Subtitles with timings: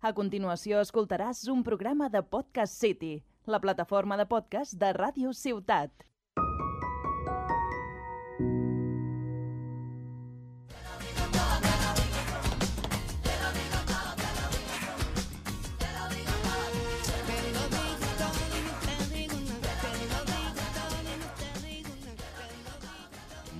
[0.00, 5.92] A continuació escoltaràs un programa de Podcast City, la plataforma de podcast de Ràdio Ciutat.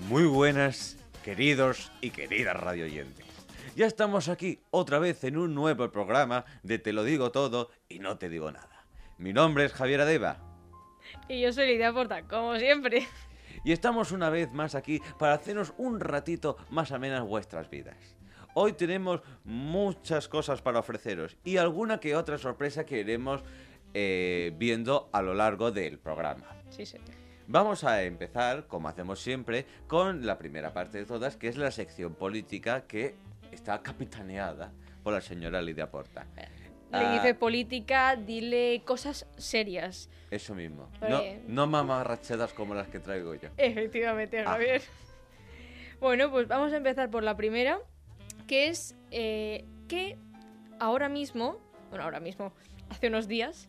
[0.08, 3.29] Muy buenas, queridos y queridas radioyentes.
[3.76, 7.98] Ya estamos aquí otra vez en un nuevo programa de Te lo digo todo y
[7.98, 8.84] no te digo nada.
[9.18, 10.38] Mi nombre es Javier Adeba
[11.28, 13.06] Y yo soy Lidia Porta, como siempre.
[13.64, 17.96] y estamos una vez más aquí para hacernos un ratito más amenas vuestras vidas.
[18.54, 23.42] Hoy tenemos muchas cosas para ofreceros y alguna que otra sorpresa que iremos
[23.94, 26.46] eh, viendo a lo largo del programa.
[26.70, 27.08] Sí, señor.
[27.46, 31.70] Vamos a empezar, como hacemos siempre, con la primera parte de todas, que es la
[31.72, 33.14] sección política que
[33.52, 36.26] está capitaneada por la señora Lidia Porta.
[36.36, 40.10] Le Ah, dice política, dile cosas serias.
[40.30, 40.88] Eso mismo.
[41.08, 41.40] No, Oye.
[41.46, 43.48] no mamarrachedas como las que traigo yo.
[43.56, 44.44] Efectivamente, Ah.
[44.52, 44.82] Javier.
[46.00, 47.78] Bueno, pues vamos a empezar por la primera,
[48.46, 50.18] que es eh, que
[50.80, 51.58] ahora mismo,
[51.90, 52.52] bueno, ahora mismo,
[52.88, 53.68] hace unos días,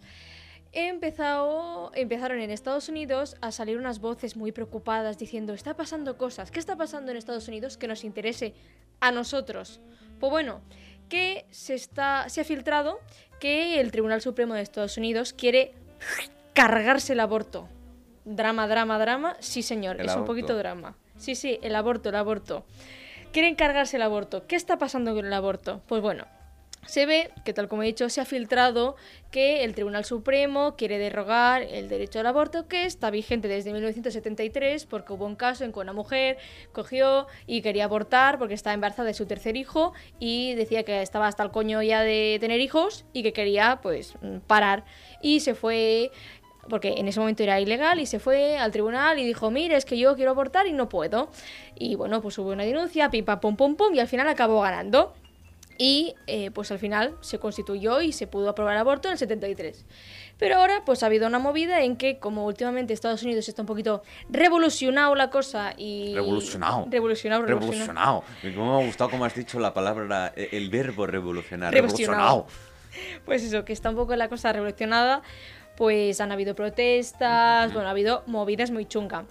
[0.74, 6.52] empezado, empezaron en Estados Unidos a salir unas voces muy preocupadas diciendo, está pasando cosas,
[6.52, 8.54] ¿qué está pasando en Estados Unidos que nos interese
[9.00, 9.82] a nosotros?
[10.20, 10.62] Pues bueno,
[11.10, 13.00] que se, está, se ha filtrado
[13.40, 15.74] que el Tribunal Supremo de Estados Unidos quiere
[16.54, 17.68] cargarse el aborto.
[18.24, 19.36] Drama, drama, drama.
[19.40, 20.96] Sí, señor, El es un poquito drama.
[21.18, 22.66] Sí, sí, el aborto, el aborto.
[23.34, 24.48] Quieren cargarse el aborto.
[24.48, 25.82] ¿Qué está pasando con el aborto?
[25.88, 26.28] Pues bueno,
[26.86, 28.96] se ve que, tal como he dicho, se ha filtrado
[29.30, 34.86] que el Tribunal Supremo quiere derogar el derecho al aborto que está vigente desde 1973
[34.88, 36.38] porque hubo un caso en que una mujer
[36.72, 41.28] cogió y quería abortar porque estaba embarazada de su tercer hijo y decía que estaba
[41.28, 44.16] hasta el coño ya de tener hijos y que quería pues
[44.48, 44.84] parar
[45.22, 46.12] y se fue
[46.70, 49.86] porque en ese momento era ilegal y se fue al tribunal y dijo, mire, es
[49.86, 51.30] que yo quiero abortar y no puedo.
[51.76, 54.62] Y bueno, pues hubo una denuncia, pim pam pum pum pum y al final acabó
[54.62, 55.14] ganando.
[55.84, 59.84] Y eh, pues al final se constituyó y se pudo aprobar aborto en el 73.
[60.38, 63.66] Pero ahora pues ha habido una movida en que como últimamente Estados Unidos está un
[63.66, 66.14] poquito revolucionado la cosa y...
[66.14, 66.86] Revolucionado.
[66.88, 68.24] Revolucionado, revolucionado.
[68.44, 68.78] Revolucionado.
[68.78, 71.74] Me ha gustado como has dicho la palabra, eh, el verbo revolucionar.
[71.74, 72.46] Revolucionado.
[72.46, 73.22] Revolucionado.
[73.26, 75.24] Pues eso, que está un poco la cosa revolucionada,
[75.78, 79.26] pues han habido protestas, bueno, ha habido movidas muy chunga.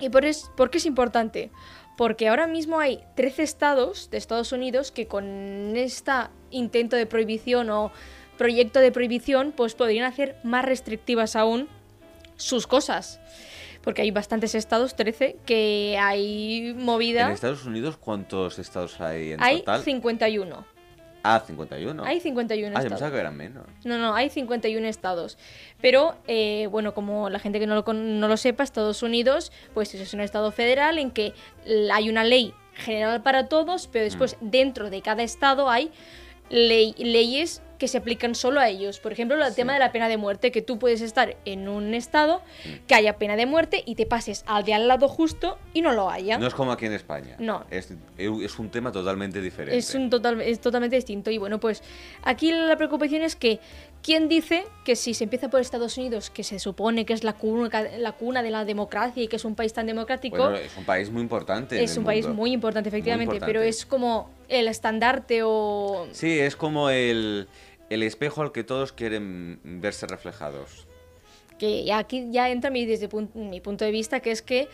[0.00, 1.50] ¿Y por, es, por qué es importante?
[1.96, 6.12] Porque ahora mismo hay 13 estados de Estados Unidos que con este
[6.50, 7.92] intento de prohibición o
[8.36, 11.68] proyecto de prohibición, pues podrían hacer más restrictivas aún
[12.36, 13.20] sus cosas.
[13.82, 17.26] Porque hay bastantes estados, 13, que hay movida.
[17.26, 19.82] En Estados Unidos, ¿cuántos estados hay en Hay total?
[19.82, 20.73] 51.
[21.26, 22.04] Ah, 51.
[22.04, 22.90] Hay 51 Ah, estados.
[22.92, 23.64] pensaba que eran menos.
[23.84, 25.38] No, no, hay 51 estados.
[25.80, 29.50] Pero, eh, bueno, como la gente que no lo, con- no lo sepa, Estados Unidos,
[29.72, 31.32] pues es un estado federal en que
[31.92, 35.90] hay una ley general para todos, pero después dentro de cada estado hay
[36.54, 39.00] ley- leyes que se aplican solo a ellos.
[39.00, 39.56] Por ejemplo, el Sí.
[39.56, 42.40] tema de la pena de muerte, que tú puedes estar en un estado
[42.86, 45.90] que haya pena de muerte y te pases al de al lado justo y no
[45.92, 46.38] lo haya.
[46.38, 47.34] No es como aquí en España.
[47.40, 47.64] No.
[47.70, 49.76] Es, es un tema totalmente diferente.
[49.76, 51.32] Es, un total, es totalmente distinto.
[51.32, 51.82] Y bueno, pues
[52.22, 53.58] aquí la preocupación es que,
[54.04, 57.32] ¿quién dice que si se empieza por Estados Unidos, que se supone que es la
[57.32, 60.76] cuna, la cuna de la democracia y que es un país tan democrático, Bueno, es
[60.76, 61.78] un país muy importante.
[61.78, 62.40] en es el un país mundo.
[62.42, 63.50] muy importante, efectivamente, importante.
[63.58, 66.06] pero es como el estandarte o...
[66.12, 67.48] Sí, es como el,
[67.88, 70.86] el espejo al que todos quieren verse reflejados.
[71.58, 74.68] que aquí ya entra mi, desde pun- mi punto de vista, que es que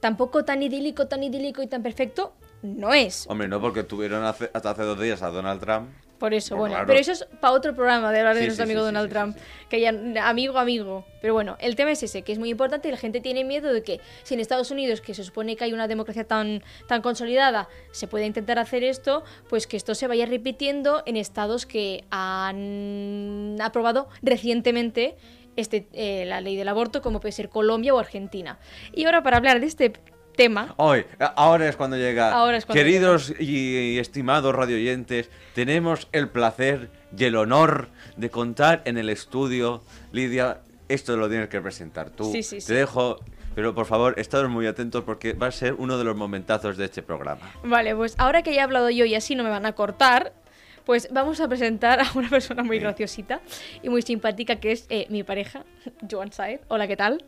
[0.00, 3.24] tampoco tan idílico, tan idílico y tan perfecto no es.
[3.28, 5.88] Hombre, no porque tuvieron hace- hasta hace dos días a Donald Trump.
[6.24, 6.86] Por eso, bueno, claro.
[6.86, 9.10] pero eso es para otro programa de hablar de Sí, nuestro sí, amigo sí, Donald
[9.10, 9.36] Trump,
[9.68, 9.90] que ya
[10.26, 11.04] amigo, amigo.
[11.20, 13.74] Pero bueno, el tema es ese, que es muy importante y la gente tiene miedo
[13.74, 17.02] de que si en Estados Unidos, que se supone que hay una democracia tan, tan
[17.02, 22.04] consolidada, se puede intentar hacer esto, pues que esto se vaya repitiendo en estados que
[22.08, 25.16] han aprobado recientemente
[25.56, 28.58] este, eh, la ley del aborto, como puede ser Colombia o Argentina.
[28.94, 29.92] Y ahora para hablar de este
[30.34, 31.04] tema, Hoy,
[31.36, 32.32] ahora es cuando llega.
[32.32, 38.30] Ahora es cuando Queridos y, y estimados radioyentes, tenemos el placer y el honor de
[38.30, 39.82] contar en el estudio.
[40.12, 42.30] Lidia, esto lo tienes que presentar tú.
[42.32, 42.66] Sí, sí, sí.
[42.66, 43.20] Te dejo,
[43.54, 46.84] pero por favor, estados muy atentos porque va a ser uno de los momentazos de
[46.86, 47.50] este programa.
[47.62, 50.32] Vale, pues ahora que ya he hablado yo y así no me van a cortar,
[50.84, 52.82] pues vamos a presentar a una persona muy Sí.
[52.82, 53.40] graciosita
[53.82, 55.64] y muy simpática que es eh, mi pareja,
[56.10, 56.60] Joan Saez.
[56.68, 57.24] Hola, ¿qué tal?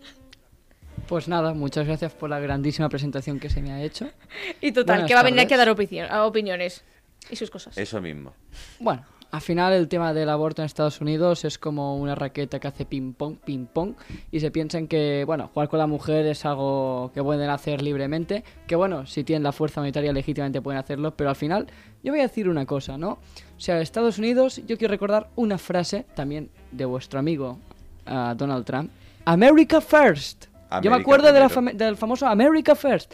[1.08, 4.08] Pues nada, muchas gracias por la grandísima presentación que se me ha hecho.
[4.60, 5.86] Y total, Buenas que va a venir aquí a dar tardes.
[5.86, 6.82] opinión- a opiniones
[7.30, 7.76] y sus cosas.
[7.78, 8.32] Eso mismo.
[8.80, 12.68] Bueno, Al final el tema del aborto en Estados Unidos es como una raqueta que
[12.68, 13.94] hace ping pong, ping pong,
[14.30, 18.44] y se piensan que, bueno, jugar con la mujer es algo que pueden hacer libremente,
[18.68, 21.66] que bueno, si tienen la fuerza monetaria legítimamente pueden hacerlo, pero al final
[22.04, 23.18] yo voy a decir una cosa, ¿no?
[23.56, 27.58] O sea, Estados Unidos, yo quiero recordar una frase también de vuestro amigo
[28.06, 28.90] ah, Donald Trump,
[29.24, 30.46] America First.
[30.82, 31.72] Yo me acuerdo de la primero.
[31.72, 33.12] fam- del famoso America First.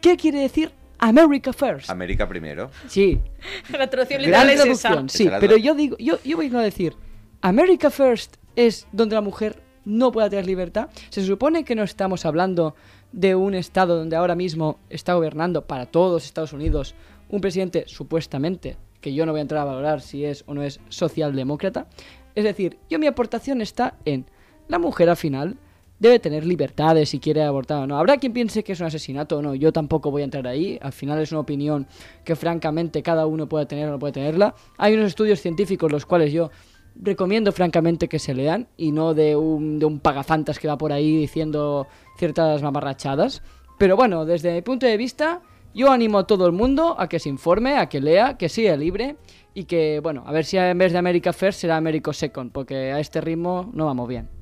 [0.00, 1.90] ¿Qué quiere decir America First?
[1.90, 2.70] América primero.
[2.86, 3.20] sí,
[3.76, 5.16] La traducción literal es traducción, esa.
[5.18, 6.94] sí, es pero yo digo, yo, yo vengo a decir,
[7.40, 10.88] America First es donde la mujer no pueda tener libertad.
[11.10, 12.74] Se supone que no estamos hablando
[13.12, 16.94] de un estado donde ahora mismo está gobernando para todos Estados Unidos
[17.28, 20.62] un presidente supuestamente, que yo no voy a entrar a valorar si es o no
[20.62, 21.86] es socialdemócrata.
[22.34, 24.26] Es decir, yo mi aportación está en
[24.68, 25.56] la mujer al final
[25.98, 27.98] debe tener libertades si quiere abortar o no.
[27.98, 29.54] Habrá quien piense que es un asesinato o no.
[29.54, 30.78] Yo tampoco voy a entrar ahí.
[30.82, 31.86] Al final es una opinión
[32.24, 34.54] que francamente cada uno puede tener o no puede tenerla.
[34.76, 36.50] Hay unos estudios científicos los cuales yo
[36.96, 40.92] recomiendo francamente que se lean y no de un, de un pagafantas que va por
[40.92, 41.86] ahí diciendo
[42.18, 43.42] ciertas mamarrachadas.
[43.78, 45.42] Pero bueno, desde mi punto de vista,
[45.74, 48.76] yo animo a todo el mundo a que se informe, a que lea, que sea
[48.76, 49.16] libre
[49.54, 52.92] y que, bueno, a ver si en vez de America First será America Second, porque
[52.92, 54.33] a este ritmo no vamos bien.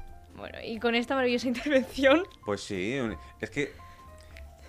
[0.42, 2.98] Bueno, y con esta maravillosa intervención, Pues sí,
[3.40, 3.70] es que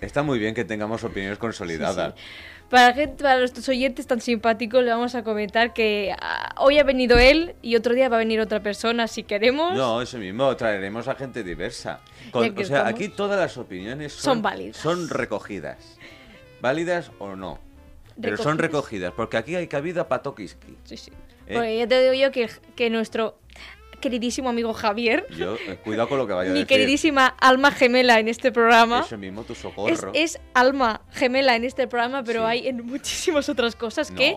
[0.02, 2.14] está muy bien que tengamos opiniones consolidadas.
[2.70, 6.78] para, la gente, para nuestros oyentes tan simpáticos, le vamos a comentar que ah, hoy
[6.78, 9.74] ha venido él y otro día va a venir otra persona si queremos.
[9.76, 12.02] No, eso mismo, traeremos a gente diversa.
[12.30, 12.94] Con- que o sea, estamos.
[12.94, 14.78] aquí todas las opiniones son, Son válidas.
[14.78, 15.98] Son recogidas.
[16.62, 17.58] Válidas o no.
[18.22, 18.60] Pero son Recogidas.
[18.60, 20.78] recogidas, porque aquí hay cabida para Tokiski.
[20.84, 21.12] Sí, sí.
[21.48, 21.54] ¿Eh?
[21.56, 23.40] Porque ya te digo yo que, que nuestro
[24.04, 26.68] queridísimo amigo Javier, Yo, eh, cuidado con lo que vaya a mi decir.
[26.78, 30.12] queridísima alma gemela en este programa, Eso mismo, tu socorro.
[30.14, 32.46] es alma gemela en este programa, pero Sí.
[32.48, 34.36] hay en muchísimas otras cosas No, que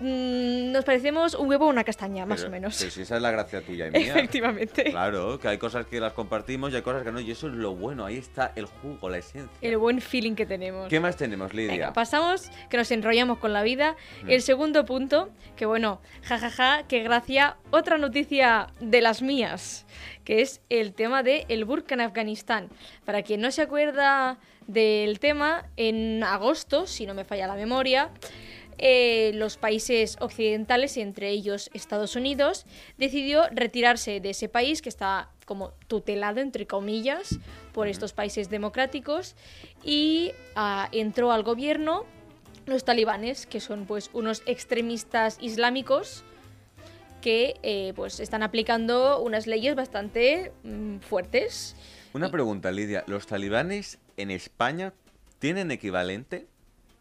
[0.00, 2.76] mm, nos parecemos un huevo o una castaña, más o menos.
[2.78, 4.12] pero si esa es la gracia tuya y mía.
[4.14, 4.84] Efectivamente.
[4.84, 7.54] Claro, que hay cosas que las compartimos y hay cosas que no, y eso es
[7.54, 9.50] lo bueno, ahí está el jugo, la esencia.
[9.62, 10.88] El buen feeling que tenemos.
[10.88, 11.72] ¿Qué más tenemos, Lidia?
[11.72, 13.96] Venga, pasamos, que nos enrollamos con la vida.
[14.26, 19.86] El segundo punto, que bueno, jajaja, qué gracia, otra noticia de las mías,
[20.24, 22.68] que es el tema de el burka en Afganistán.
[23.04, 28.10] Para quien no se acuerda del tema, en agosto, si no me falla la memoria,
[28.78, 32.64] eh, los países occidentales, entre ellos Estados Unidos,
[32.96, 37.38] decidió retirarse de ese país que está como tutelado, entre comillas,
[37.72, 39.34] por estos países democráticos
[39.82, 42.04] y ah, entró al gobierno
[42.66, 46.22] los talibanes, que son pues unos extremistas islámicos
[47.20, 51.76] que eh, pues están aplicando unas leyes bastante mm, fuertes.
[52.14, 53.04] Una pregunta, Lidia.
[53.06, 54.92] ¿Los talibanes en España
[55.38, 56.46] tienen equivalente?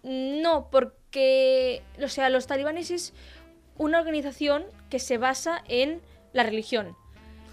[0.03, 3.13] No, porque, o sea, los talibanes es
[3.77, 6.01] una organización que se basa en
[6.33, 6.95] la religión.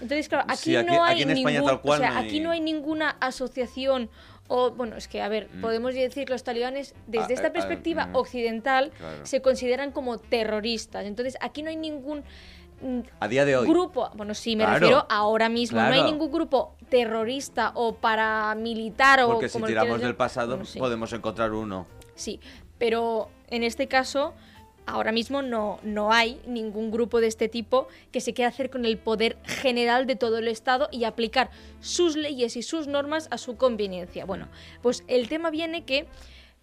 [0.00, 2.10] Entonces, claro, aquí, Sí, aquí- no hay aquí en España ningún, tal cual o sea,
[2.12, 4.10] no hay- aquí no hay ninguna asociación
[4.49, 5.61] o bueno, es que a ver, Mm.
[5.62, 9.25] podemos decir que los talibanes desde Ah, esta eh, ah, perspectiva mm, occidental claro.
[9.26, 11.05] se consideran como terroristas.
[11.06, 12.25] Entonces, aquí no hay ningún
[12.82, 13.67] mm, A día de hoy.
[13.69, 19.20] grupo, bueno, sí, me Claro, refiero ahora mismo, no hay ningún grupo terrorista o paramilitar
[19.20, 20.79] o Porque si como tiramos del pasado Bueno, sí.
[20.79, 21.87] podemos encontrar uno.
[22.14, 22.41] Sí,
[22.79, 24.35] pero en este caso,
[24.86, 28.84] ahora mismo no, no hay ningún grupo de este tipo que se quiera hacer con
[28.84, 31.50] el poder general de todo el Estado y aplicar
[31.81, 34.24] sus leyes y sus normas a su conveniencia.
[34.24, 34.48] Bueno,
[34.82, 36.06] pues el tema viene que,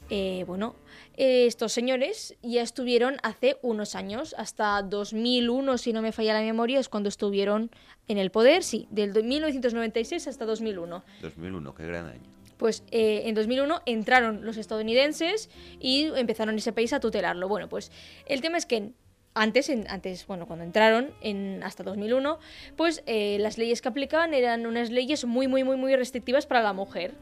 [0.10, 0.76] eh, bueno,
[1.18, 6.42] eh, estos señores ya estuvieron hace unos años, hasta 2001, si no me falla la
[6.42, 7.72] memoria, es cuando estuvieron
[8.08, 12.41] en el poder, sí, del 1996 hasta 2001 2001, qué gran año.
[12.62, 15.50] Pues eh, en 2001 entraron los estadounidenses
[15.80, 17.48] y empezaron ese país a tutelarlo.
[17.48, 17.92] Bueno, pues
[18.28, 18.92] el tema es que
[19.34, 22.38] antes, en- antes bueno, cuando entraron, en, hasta 2001,
[22.78, 26.62] pues eh, las leyes que aplicaban eran unas leyes muy, muy, muy, muy restrictivas para
[26.62, 27.16] la mujer.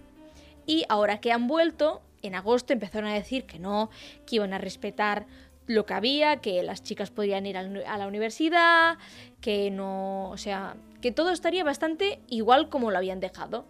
[0.66, 3.90] Y ahora que han vuelto, en agosto empezaron a decir que no,
[4.28, 5.26] que iban a respetar
[5.68, 7.64] lo que había, que las chicas podían ir a
[7.98, 8.98] la universidad,
[9.40, 13.66] que no, o sea, que todo estaría bastante igual como lo habían dejado.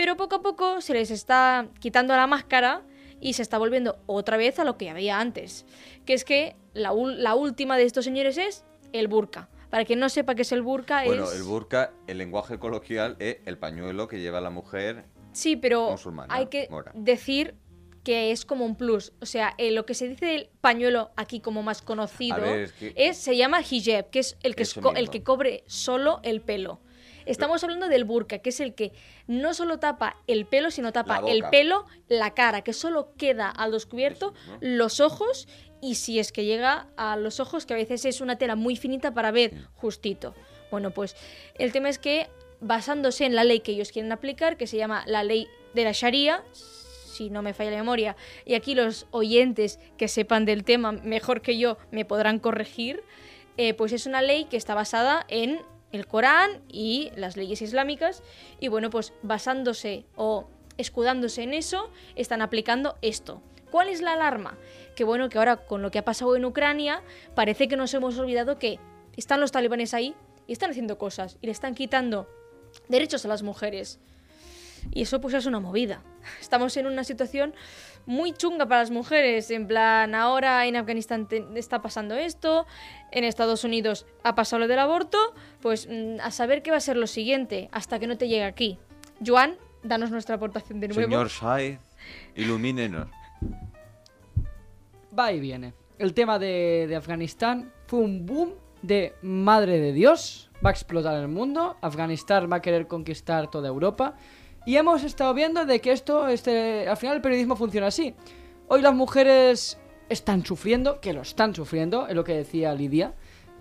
[0.00, 2.86] Pero poco a poco se les está quitando la máscara
[3.20, 5.66] y se está volviendo otra vez a lo que había antes.
[6.06, 6.94] Que es que la,
[7.34, 8.64] última de estos señores es
[8.94, 9.50] el burka.
[9.68, 11.34] Para quien no sepa qué es el burka, Bueno, es...
[11.34, 15.04] el burka, el lenguaje coloquial es el pañuelo que lleva la mujer.
[15.32, 16.92] Sí, pero musulmana, hay que mora.
[16.94, 17.56] decir
[18.02, 19.12] que es como un plus.
[19.20, 22.72] O sea, eh, lo que se dice del pañuelo aquí como más conocido ver, es
[22.72, 24.64] que- es, se llama hijab, que es el que,
[24.96, 26.80] el que cobre solo el pelo.
[27.30, 28.90] Estamos hablando del burka, que es el que
[29.28, 33.70] no solo tapa el pelo, sino tapa el pelo, la cara, que solo queda al
[33.70, 34.58] descubierto Eso, ¿no?
[34.60, 35.46] los ojos
[35.80, 38.74] y si es que llega a los ojos, que a veces es una tela muy
[38.74, 40.34] finita para ver justito.
[40.72, 41.14] Bueno, pues
[41.54, 42.28] el tema es que
[42.60, 45.92] basándose en la ley que ellos quieren aplicar, que se llama la ley de la
[45.92, 50.90] Sharia, si no me falla la memoria, y aquí los oyentes que sepan del tema
[50.90, 53.04] mejor que yo me podrán corregir,
[53.56, 55.60] eh, pues es una ley que está basada en
[55.92, 58.22] el Corán y las leyes islámicas,
[58.58, 63.42] y bueno, pues basándose o escudándose en eso, están aplicando esto.
[63.70, 64.58] ¿Cuál es la alarma?
[64.96, 67.02] Que bueno, que ahora con lo que ha pasado en Ucrania,
[67.34, 68.78] parece que nos hemos olvidado que
[69.16, 70.14] están los talibanes ahí
[70.46, 72.28] y están haciendo cosas y le están quitando
[72.88, 74.00] derechos a las mujeres.
[74.90, 76.02] Y eso pues es una movida.
[76.40, 77.54] Estamos en una situación
[78.06, 79.50] muy chunga para las mujeres.
[79.50, 82.66] En plan, ahora en Afganistán te- está pasando esto,
[83.10, 85.18] en Estados Unidos ha pasado lo del aborto,
[85.60, 88.44] pues mm, a saber qué va a ser lo siguiente hasta que no te llegue
[88.44, 88.78] aquí.
[89.24, 91.02] Joan, danos nuestra aportación de nuevo.
[91.02, 91.78] Señor Shai,
[92.34, 93.08] ilumínenos.
[95.18, 95.74] Va y viene.
[95.98, 100.50] El tema de, de Afganistán fue un boom de madre de Dios.
[100.64, 101.76] Va a explotar el mundo.
[101.80, 104.14] Afganistán va a querer conquistar toda Europa.
[104.66, 108.14] Y hemos estado viendo de que esto, este, al final el periodismo funciona así.
[108.68, 113.14] Hoy las mujeres están sufriendo, que lo están sufriendo, es lo que decía Lidia.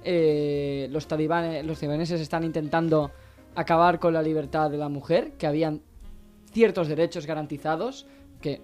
[0.03, 3.11] Eh, los talibanes, los talibaneses están intentando
[3.55, 5.81] acabar con la libertad de la mujer, que habían
[6.51, 8.05] ciertos derechos garantizados,
[8.41, 8.61] que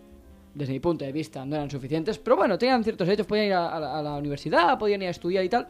[0.53, 3.53] desde mi punto de vista no eran suficientes, pero bueno, tenían ciertos derechos, podían ir
[3.53, 5.67] a, a la- universidad, podían ir a estudiar y tal.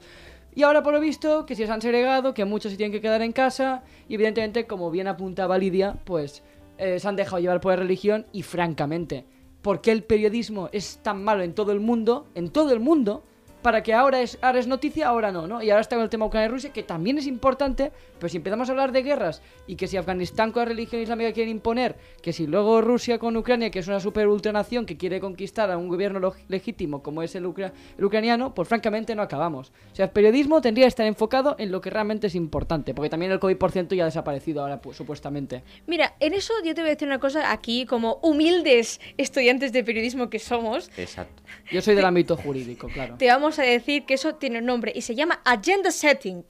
[0.54, 3.02] Y ahora por lo visto que se les han segregado, que muchos se tienen que
[3.02, 6.44] quedar en casa, y evidentemente, como bien apuntaba Lidia, pues
[6.78, 9.26] eh, se han dejado llevar por la religión y francamente,
[9.62, 13.24] ¿por qué el periodismo es tan malo en todo el mundo, en todo el mundo,
[13.66, 15.60] para que ahora es, ahora es noticia, ahora no, ¿no?
[15.64, 18.38] Y ahora está con el tema Ucrania y Rusia, que también es importante, pero si
[18.38, 21.96] empezamos a hablar de guerras y que si Afganistán con la religión islámica quieren imponer,
[22.22, 25.80] que si luego Rusia con Ucrania, que es una super ultranación que quiere conquistar a
[25.80, 29.72] un gobierno legítimo como es el, ucra- el ucraniano, pues francamente no acabamos.
[29.92, 33.10] O sea, el periodismo tendría que estar enfocado en lo que realmente es importante, porque
[33.10, 35.64] también el COVID por ciento ya ha desaparecido ahora, pues, supuestamente.
[35.88, 39.84] Mira, en eso yo te voy a decir una cosa aquí, como humildes estudiantes de
[39.84, 41.42] periodismo que somos, Exacto.
[41.72, 43.16] Yo soy del ámbito jurídico, claro.
[43.18, 46.46] te vamos a decir que eso tiene un nombre y se llama Agenda Setting.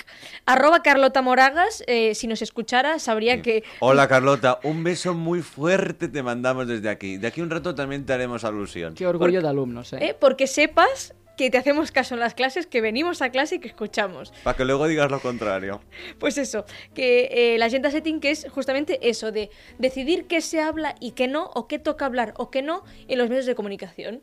[0.46, 3.64] Arroba Carlota Moragas, eh, si nos escuchara, sabría que...
[3.80, 7.18] Hola Carlota, un beso muy fuerte te mandamos desde aquí.
[7.18, 8.96] De aquí un rato también te haremos alusión.
[8.96, 10.00] Qué orgullo de alumnos, ¿eh?
[10.02, 13.60] eh, porque sepas que te hacemos caso en las clases, que venimos a clase y
[13.60, 14.32] que escuchamos.
[14.44, 15.82] Para que luego digas lo contrario.
[16.20, 20.62] Pues eso, que eh, la agenda setting que es justamente eso, de decidir qué se
[20.62, 23.56] habla y qué no, o qué toca hablar o qué no en los medios de
[23.56, 24.22] comunicación.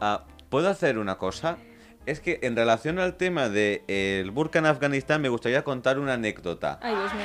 [0.00, 1.58] Ah, ¿Puedo hacer una cosa?
[2.06, 6.14] Es que en relación al tema del el burka en Afganistán me gustaría contar una
[6.14, 6.78] anécdota.
[6.82, 7.24] Ay, Dios mío.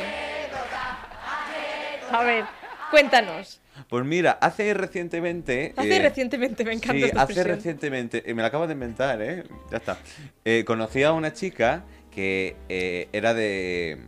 [2.11, 2.45] A ver,
[2.91, 3.59] cuéntanos.
[3.89, 5.73] Pues mira, hace recientemente...
[5.75, 9.21] Hace eh, recientemente, me encanta Sí, esta hace recientemente, eh, me la acabo de inventar,
[9.21, 9.43] ¿eh?
[9.71, 9.97] Ya está.
[10.45, 14.07] Eh, conocí a una chica que eh, era de,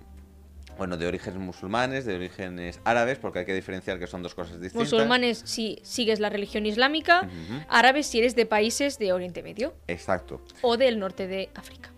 [0.79, 4.59] bueno, de orígenes musulmanes, de orígenes árabes, porque hay que diferenciar que son dos cosas
[4.59, 4.91] distintas.
[4.91, 7.59] Musulmanes si sigues la religión islámica, Ujú.
[7.69, 11.91] árabes si eres de países de Oriente Medio Exacto, o del norte de África.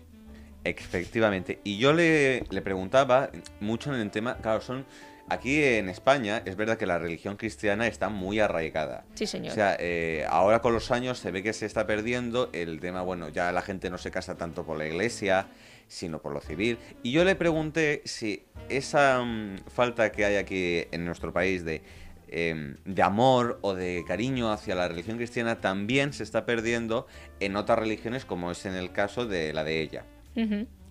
[0.64, 1.60] efectivamente.
[1.64, 4.84] Y yo le, le preguntaba mucho en el tema, claro, son...
[5.28, 9.04] Aquí en España es verdad que la religión cristiana está muy arraigada.
[9.14, 9.52] Sí, señor.
[9.52, 13.00] O sea, eh, ahora con los años se ve que se está perdiendo el tema,
[13.02, 15.46] bueno, ya la gente no se casa tanto por la iglesia,
[15.92, 16.78] sino por lo civil.
[17.02, 21.82] Y yo le pregunté si esa mm, falta que hay aquí en nuestro país de,
[22.28, 27.06] em, de amor o de cariño hacia la religión cristiana también se está perdiendo
[27.40, 30.06] en otras religiones, como es en el caso de la de ella.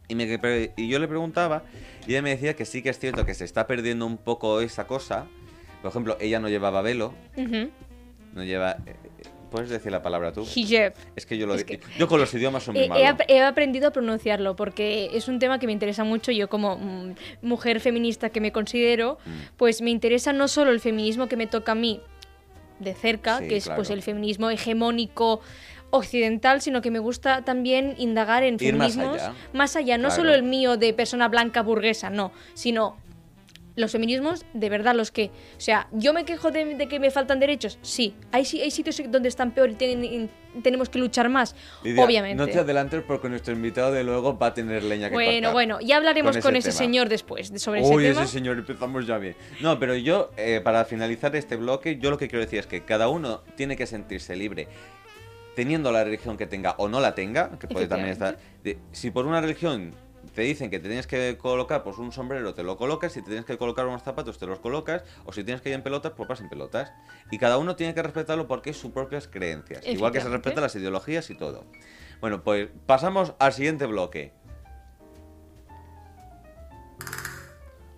[0.07, 0.39] Y, me,
[0.77, 1.63] y yo le preguntaba,
[2.05, 4.61] y ella me decía que sí que es cierto que se está perdiendo un poco
[4.61, 5.25] esa cosa.
[5.81, 7.15] Por ejemplo, ella no llevaba velo,
[8.33, 8.77] no lleva...
[9.51, 10.47] ¿Puedes decir la palabra tú?
[10.55, 10.93] Hijab.
[11.15, 12.89] Es que yo lo Es di- que- Yo con los idiomas soy muy He, he
[12.89, 13.05] malo.
[13.07, 16.31] ap- he aprendido a pronunciarlo porque es un tema que me interesa mucho.
[16.31, 19.29] Yo como mm, mujer feminista que me considero, Mm.
[19.57, 21.99] pues me interesa no solo el feminismo que me toca a mí
[22.79, 23.77] de cerca, Sí, que es claro.
[23.79, 25.41] pues el feminismo hegemónico
[25.91, 29.33] occidental, sino que me gusta también indagar en Ir más feminismos allá.
[29.51, 30.15] más allá, no Claro.
[30.23, 32.95] solo el mío de persona blanca burguesa, no, sino
[33.75, 37.11] los feminismos de verdad los que, o sea, yo me quejo de, de que me
[37.11, 40.29] faltan derechos, sí, hay, hay sitios donde están peor y y
[40.61, 42.35] tenemos que luchar más, Lidia, obviamente.
[42.35, 45.53] No te adelantes porque nuestro invitado de luego va a tener leña que Bueno, cortar
[45.53, 48.23] bueno, ya hablaremos con con, ese señor después de- sobre Uy, ese tema.
[48.25, 49.35] ese señor, empezamos ya bien.
[49.61, 52.83] No, pero yo, eh, para finalizar este bloque, yo lo que quiero decir es que
[52.83, 54.67] cada uno tiene que sentirse libre,
[55.55, 58.37] teniendo la religión que tenga o no la tenga, que puede también estar.
[58.63, 59.93] de- si por una religión
[60.33, 63.27] te dicen que te tienes que colocar pues un sombrero, te lo colocas, si te
[63.27, 66.13] tienes que colocar unos zapatos, te los colocas, o si tienes que ir en pelotas,
[66.15, 66.91] pues vas en pelotas.
[67.31, 69.85] Y cada uno tiene que respetarlo porque es sus propias creencias.
[69.85, 71.65] Igual que se respetan las ideologías y todo.
[72.21, 74.33] Bueno, pues pasamos al siguiente bloque.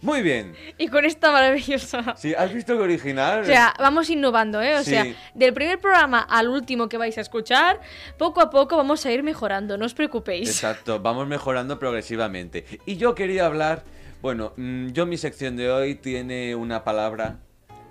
[0.03, 0.53] Muy bien.
[0.77, 2.15] Y con esta maravillosa...
[2.17, 3.41] Sí, ¿has visto que original?
[3.41, 4.75] O sea, vamos innovando, ¿eh?
[4.75, 4.91] O Sí.
[4.91, 7.79] sea, del primer programa al último que vais a escuchar,
[8.17, 10.49] poco a poco vamos a ir mejorando, no os preocupéis.
[10.49, 12.65] Exacto, vamos mejorando progresivamente.
[12.85, 13.83] Y yo quería hablar,
[14.21, 17.37] bueno, mm, yo mi sección de hoy tiene una palabra.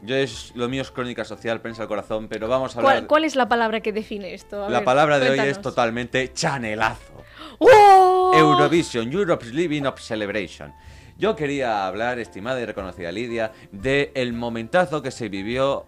[0.03, 2.95] Yo es lo mío es crónica social, prensa al corazón, pero vamos a hablar.
[2.97, 4.65] ¿Cuál, cuál es la palabra que define esto?
[4.67, 7.25] A la ver, palabra de hoy es totalmente chanelazo.
[7.59, 8.33] ¡Oh!
[8.35, 10.75] Eurovision, Europe's Living of Celebration.
[11.19, 15.87] Yo quería hablar, estimada y reconocida Lidia, de el momentazo que se vivió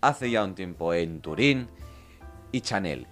[0.00, 1.68] hace ya un tiempo en Turín
[2.52, 3.06] y Chanel.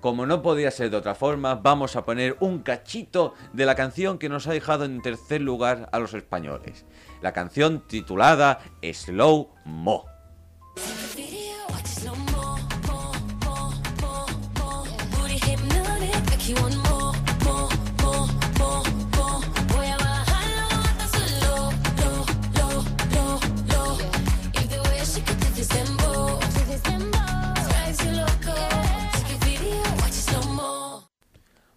[0.00, 4.18] Como no podía ser de otra forma, vamos a poner un cachito de la canción
[4.18, 6.84] que nos ha dejado en tercer lugar a los españoles.
[7.22, 10.04] La canción titulada Slow Mo.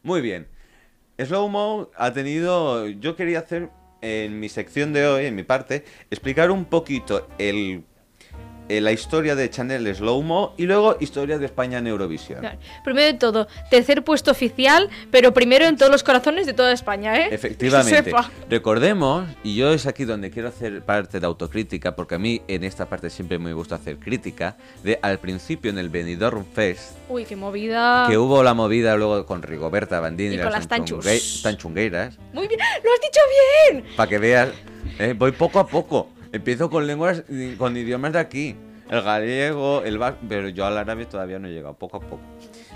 [0.08, 0.48] Muy bien.
[1.20, 2.88] Slow Mo ha tenido.
[2.88, 7.84] Yo quería hacer en mi sección de hoy, en mi parte, explicar un poquito el,
[8.70, 12.40] eh, la historia de Chanel Slow Mo y luego historia de España en Eurovisión.
[12.40, 12.58] Claro.
[12.84, 17.18] Primero de todo, tercer puesto oficial, pero primero en todos los corazones de toda España,
[17.20, 17.30] ¿eh?
[17.30, 18.04] Que Efectivamente.
[18.04, 18.30] sepa.
[18.50, 22.64] Recordemos, y yo es aquí donde quiero hacer parte de autocrítica, porque a mí en
[22.64, 27.26] esta parte siempre me gusta hacer crítica, de al principio en el Benidorm Fest, Uy,
[27.26, 28.06] qué movida.
[28.10, 32.94] que hubo la movida luego con Rigoberta Bandini Y con las tanchungueiras, Muy bien, lo
[32.94, 33.22] has dicho
[33.72, 33.86] bien.
[33.96, 34.50] Para que veas,
[35.00, 36.10] eh, voy poco a poco.
[36.32, 37.24] Empiezo con lenguas,
[37.58, 38.56] con idiomas de aquí.
[38.90, 42.22] El gallego, el vasco, pero yo al árabe todavía no he llegado, poco a poco.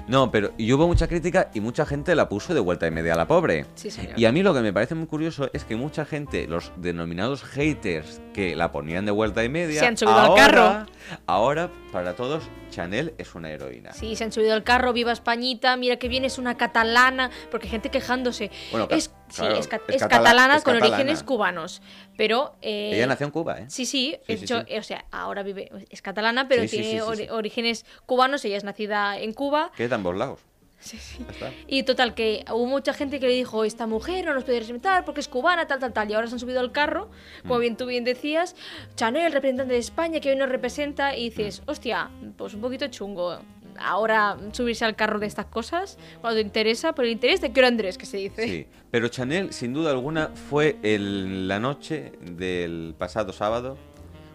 [0.09, 3.13] No, pero y hubo mucha crítica y mucha gente la puso de vuelta y media
[3.13, 3.65] a la pobre.
[3.75, 4.19] Sí, señor.
[4.19, 7.43] Y a mí lo que me parece muy curioso es que mucha gente, los denominados
[7.43, 10.85] haters que la ponían de vuelta y media, Se han subido al ahora, carro.
[11.27, 13.93] Ahora, para todos, Chanel es una heroína.
[13.93, 17.69] Sí, se han subido al carro, viva Españita, mira que bien, es una catalana, porque
[17.69, 18.51] gente quejándose.
[18.71, 18.95] Bueno, ca-
[19.31, 20.95] es, sí, es, ca- es es catala- catalana es con catalana.
[20.97, 21.81] orígenes cubanos,
[22.17, 22.55] pero...
[22.61, 23.65] eh, Ella nació en Cuba, ¿eh?
[23.69, 28.57] Sí, sí, Sí, hecho, o sea, ahora vive, es catalana, pero tiene orígenes cubanos, ella
[28.57, 29.71] es nacida en Cuba.
[29.75, 30.39] Que de ambos lados.
[30.83, 31.23] Sí, sí.
[31.67, 35.05] Y total, que hubo mucha gente que le dijo, esta mujer no nos puede representar
[35.05, 36.09] porque es cubana, tal, tal, tal.
[36.09, 37.11] Y ahora se han subido al carro,
[37.43, 37.61] como Mm.
[37.61, 38.55] bien tú bien decías,
[38.95, 41.69] Chanel, representante de España, que hoy nos representa, y dices, Mm.
[41.69, 43.37] hostia, pues un poquito chungo.
[43.83, 47.67] Ahora subirse al carro de estas cosas, cuando te interesa, por el interés de Quiero
[47.67, 48.43] Andrés, que se dice.
[48.47, 53.77] Sí, pero Chanel, sin duda alguna, fue el- la noche del pasado sábado,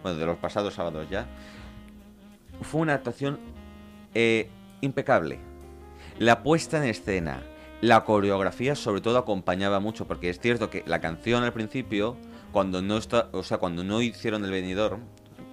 [0.03, 1.27] bueno, de los pasados sábados ya,
[2.63, 3.39] fue una actuación
[4.15, 4.49] eh,
[4.81, 5.39] impecable.
[6.19, 7.43] La puesta en escena,
[7.83, 12.17] la coreografía sobre todo acompañaba mucho, porque es cierto que la canción al principio,
[12.53, 14.99] cuando no está, o sea, cuando no hicieron el venidor,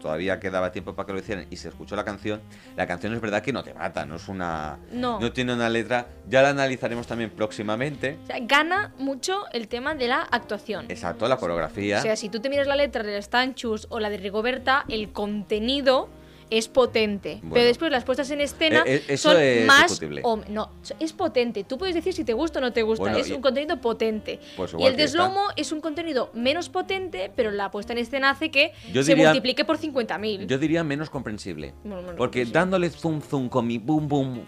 [0.04, 2.42] todavía quedaba tiempo para que lo hicieran y se escuchó la canción,
[2.76, 5.18] la canción es verdad que no te mata, no es una No.
[5.20, 8.20] no tiene una letra, ya la analizaremos también próximamente.
[8.24, 10.88] O sea, gana mucho el tema de la actuación.
[10.90, 12.00] Exacto, la coreografía.
[12.00, 14.84] O sea, si tú te miras la letra de las Tanchus o la de Rigoberta,
[14.90, 16.10] el contenido
[16.58, 17.40] es potente.
[17.42, 17.54] Bueno.
[17.56, 20.00] Pero después las puestas en escena Eh, eh, eso son es más...
[20.24, 21.64] o- no, es potente.
[21.64, 23.04] Tú puedes decir si te gusta o no te gusta.
[23.04, 24.40] Bueno, es y- un contenido potente.
[24.56, 25.18] Pues y el de esta.
[25.18, 29.12] Slow-Mo es un contenido menos potente, pero la puesta en escena hace que Yo se
[29.14, 30.46] diría- multiplique por 50.000.
[30.48, 31.74] Yo diría menos comprensible.
[31.84, 32.60] Bueno, menos porque comprensible.
[32.60, 34.42] dándole zoom zoom con mi boom boom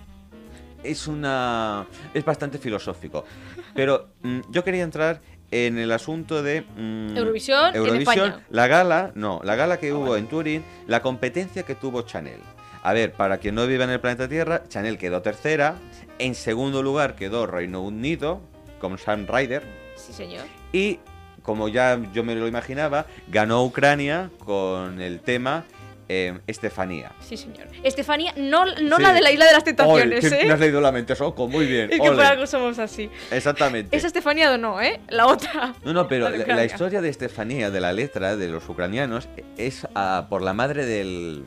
[0.84, 3.26] es una es bastante filosófico.
[3.74, 5.22] Pero mm, yo quería entrar
[5.56, 8.42] en el asunto de mm, Eurovisión en España.
[8.50, 12.40] la gala, no, la gala que hubo en Turín, la competencia que tuvo Chanel.
[12.84, 15.76] A ver, para quien no vive en el planeta Tierra, Chanel quedó tercera,
[16.20, 18.42] en segundo lugar quedó Reino Unido
[18.80, 19.64] con Sam Ryder
[19.96, 20.44] Sí, señor.
[20.74, 21.00] y
[21.42, 25.64] como ya yo me lo imaginaba, ganó Ucrania con el tema
[26.10, 27.12] eh, Estefanía.
[27.20, 27.68] Sí, señor.
[27.84, 29.02] Estefanía, no, no Sí.
[29.04, 30.44] la de la Isla de las Tentaciones, ¿eh?
[30.46, 31.86] Me has leído la mente, Soco, muy bien.
[31.92, 32.24] Es que por ole.
[32.26, 33.10] algo somos así.
[33.32, 33.96] Exactamente.
[33.96, 35.00] Esa Estefanía o no, ¿eh?
[35.10, 35.76] La otra.
[35.84, 39.88] No, no, pero La historia de Estefanía, de la letra de los ucranianos, es
[40.30, 41.44] por la madre del,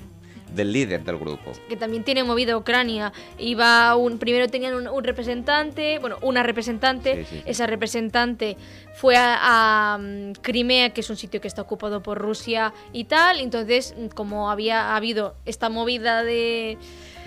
[0.54, 1.52] del líder del grupo.
[1.68, 3.12] que también tiene movida Ucrania.
[3.38, 7.16] Iba un, primero tenían un, un representante, bueno, una representante.
[7.16, 7.42] Sí, sí, sí.
[7.46, 8.56] Esa representante
[8.94, 13.04] fue a, a, mm, Crimea, que es un sitio que está ocupado por Rusia y
[13.04, 13.40] tal.
[13.40, 16.78] Entonces, como había habido esta movida de,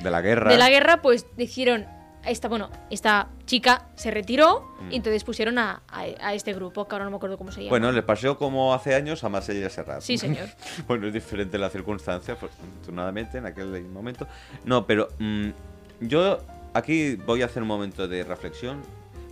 [0.01, 0.51] De la guerra.
[0.51, 1.85] de la guerra, pues dijeron,
[2.25, 4.91] esta, bueno, esta chica se retiró Mm.
[4.91, 7.61] y entonces pusieron a, a- a este grupo, que ahora no me acuerdo cómo se
[7.61, 7.69] llama.
[7.69, 10.01] Bueno, le pasó como hace años a Marcella Serrat.
[10.01, 10.47] Sí, señor.
[10.87, 14.27] bueno, es diferente la circunstancia, afortunadamente, en aquel momento.
[14.65, 15.49] No, pero mm,
[16.01, 16.39] yo
[16.73, 18.81] aquí voy a hacer un momento de reflexión,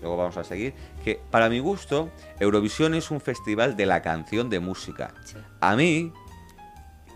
[0.01, 0.73] luego vamos a seguir,
[1.03, 5.13] que para mi gusto, Eurovisión es un festival de la canción de música.
[5.25, 5.37] Sí.
[5.61, 6.11] A mí,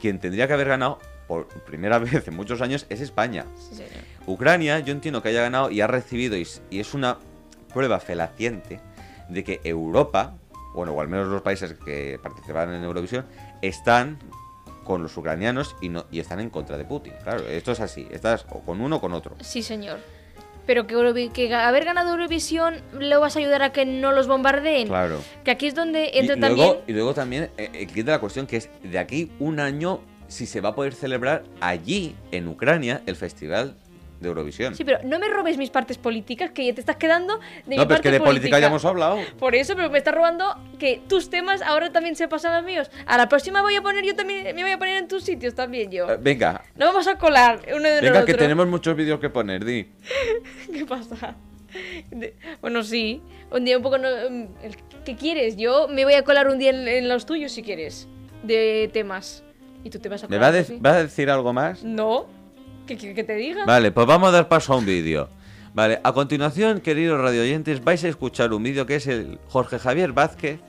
[0.02, 3.46] quien tendría que haber ganado por primera vez en muchos años es España.
[3.56, 3.92] Sí, señor.
[4.26, 7.18] Ucrania, yo entiendo que haya ganado y ha recibido, y, y es una
[7.74, 8.80] prueba fehaciente
[9.30, 10.36] de que Europa,
[10.74, 13.26] bueno, o al menos los países que participan en Eurovisión,
[13.62, 14.20] están
[14.84, 17.14] con los ucranianos y, no, y están en contra de Putin.
[17.24, 19.36] Claro, esto es así, estás o con uno o con otro.
[19.42, 20.00] Sí, señor.
[20.66, 24.88] Pero que, haber ganado Eurovisión lo vas a ayudar a que no los bombardeen.
[24.88, 25.20] Claro.
[25.44, 26.84] Que aquí es donde Y entra luego, también.
[26.88, 30.00] y luego también eh, eh, la cuestión que es de aquí un año
[30.34, 33.76] si se va a poder celebrar allí, en Ucrania, el Festival
[34.20, 34.74] de Eurovisión.
[34.74, 37.76] Sí, pero no me robes mis partes políticas, que ya te estás quedando de mi
[37.76, 39.18] no, pero es que de política ya hemos hablado.
[39.38, 40.46] Por eso, pero me estás robando
[40.80, 42.90] que tus temas ahora también se pasan a míos.
[43.06, 45.56] A la próxima voy a poner yo también, me voy a poner en tus sitios
[45.56, 46.10] también yo.
[46.10, 48.38] Eh, venga, No vamos a colar uno de venga, que otro.
[48.44, 49.88] tenemos muchos vídeos que poner, di.
[50.74, 51.36] ¿Qué pasa?
[52.10, 53.22] De- Bueno, sí.
[53.52, 54.08] Un día un poco no...
[54.30, 54.48] mm,
[55.04, 55.58] ¿Qué quieres?
[55.58, 58.08] Yo me voy a colar un día en, en los tuyos si quieres.
[58.42, 59.43] De temas.
[59.84, 60.80] ¿Y tú te vas a va a, de- Sofi?
[60.80, 61.84] va a decir algo más?
[61.84, 62.26] No.
[62.88, 63.66] ¿Qué quieres que te diga?
[63.66, 65.30] Vale, pues vamos a dar paso a un vídeo.
[65.74, 70.12] Vale, a continuación, queridos radioyentes, vais a escuchar un vídeo que es el Jorge Javier
[70.12, 70.60] Vázquez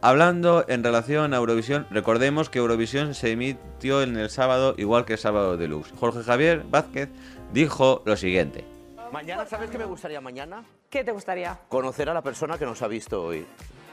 [0.00, 1.86] hablando en relación a Eurovisión.
[1.90, 5.92] Recordemos que Eurovisión se emitió en el sábado, igual que el sábado deluxe.
[5.98, 7.08] Jorge Javier Vázquez
[7.52, 8.64] dijo lo siguiente.
[9.12, 10.64] Mañana, ¿sabes qué me gustaría mañana?
[10.90, 11.58] ¿Qué te gustaría?
[11.68, 13.46] Conocer a la persona que nos ha visto hoy.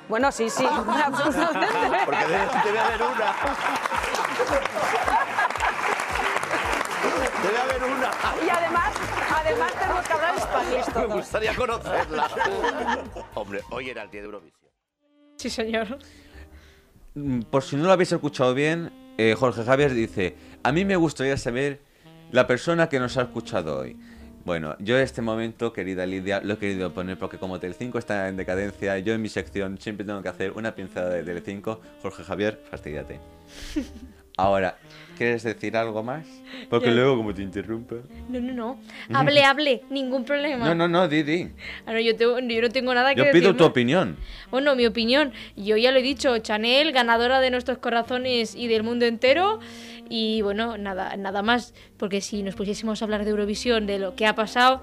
[0.10, 1.68] Bueno, sí, sí, absolutamente.
[2.06, 3.36] Porque debe, debe haber una.
[7.44, 8.12] Debe haber una.
[8.46, 8.92] Y además,
[9.34, 11.14] además tenemos que hablar español Me todos.
[11.14, 12.30] gustaría conocerla.
[13.36, 14.72] Hombre, hoy era el día de Eurovisión.
[15.38, 15.98] Sí, señor.
[17.16, 20.96] Mm, Por si no lo habéis escuchado bien, eh, Jorge Javier dice, a mí me
[20.98, 21.82] gustaría saber
[22.32, 23.98] la persona que nos ha escuchado hoy.
[24.44, 28.28] Bueno, yo en este momento, querida Lidia, lo he querido poner porque como Telecinco está
[28.28, 31.80] en decadencia, yo en mi sección siempre tengo que hacer una pinzada de Telecinco.
[32.02, 33.20] Jorge Javier, fastidiate.
[34.38, 34.78] Ahora,
[35.18, 36.26] ¿quieres decir algo más?
[36.70, 37.96] Porque luego como te interrumpa...
[38.30, 38.80] No, no, no.
[39.14, 39.84] Hable, hable.
[39.90, 40.66] Ningún problema.
[40.66, 41.50] No, no, no, di, di.
[41.86, 44.16] Ah, no, yo, tengo- yo no tengo nada que Yo decir pido tu opinión.
[44.50, 45.34] Bueno, mi opinión.
[45.58, 49.60] Yo ya lo he dicho, Chanel, ganadora de nuestros corazones y del mundo entero.
[50.14, 51.74] Y bueno, nada, nada más.
[51.96, 54.82] Porque si nos pusiésemos a hablar de Eurovisión, de lo que ha pasado,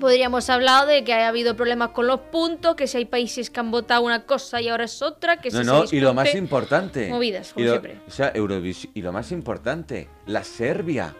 [0.00, 3.60] podríamos hablar de que ha habido problemas con los puntos, que si hay países que
[3.60, 6.14] han votado una cosa y ahora es otra, que si No, se no, y lo
[6.14, 7.10] más importante.
[7.10, 8.00] Movidas, como y lo, siempre.
[8.08, 8.92] O sea, Eurovisión.
[8.94, 11.14] Y lo más importante, la Serbia.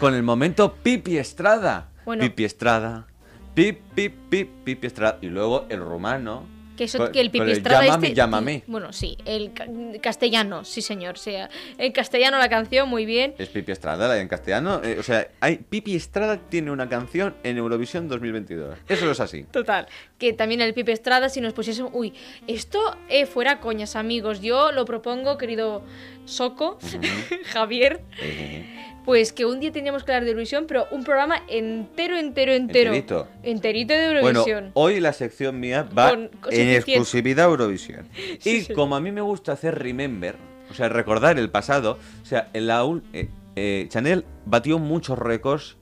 [0.00, 1.90] Con el momento Pipi Estrada.
[2.06, 2.22] Bueno.
[2.22, 3.06] Pipi Estrada.
[3.52, 5.18] Pip, pip, pip, Pipi Estrada.
[5.20, 6.55] Y luego el rumano.
[6.76, 8.16] Que, eso, con- que el pipistrada llámame, este...
[8.16, 8.62] llámame.
[8.66, 9.66] Bueno, sí, el ca-
[10.02, 11.18] castellano, sí señor.
[11.18, 13.34] Sea, en castellano la canción, muy bien.
[13.38, 14.80] Es Pipi Estrada, la en castellano.
[14.84, 18.76] eh, o sea, hay, Pipi Estrada tiene una canción en Eurovisión 2022.
[18.88, 19.44] Eso es así.
[19.44, 19.86] Total.
[20.18, 21.92] Que también el Pipe Estrada, si nos pusiésemos.
[21.94, 22.12] Uy,
[22.46, 24.40] esto eh, fuera coñas, amigos.
[24.40, 25.82] Yo lo propongo, querido
[26.24, 26.78] Soco,
[27.52, 28.00] Javier.
[28.20, 32.52] Eh, Pues que un día tendríamos que hablar de Eurovisión, pero un programa entero, entero,
[32.52, 32.90] entero.
[32.92, 33.28] Enterito.
[33.44, 34.70] Enterito de Bueno, Eurovisión.
[34.74, 38.08] hoy la sección mía va Con- en exclusividad a Eurovisión.
[38.40, 38.74] Sí, y sí.
[38.74, 40.34] como a mí me gusta hacer remember,
[40.70, 45.76] o sea, recordar el pasado, o sea, en la eh, eh, Chanel batió muchos récords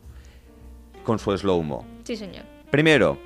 [1.03, 1.87] con su slow-mo.
[2.05, 2.45] Sí, señor.
[2.71, 3.19] Primero,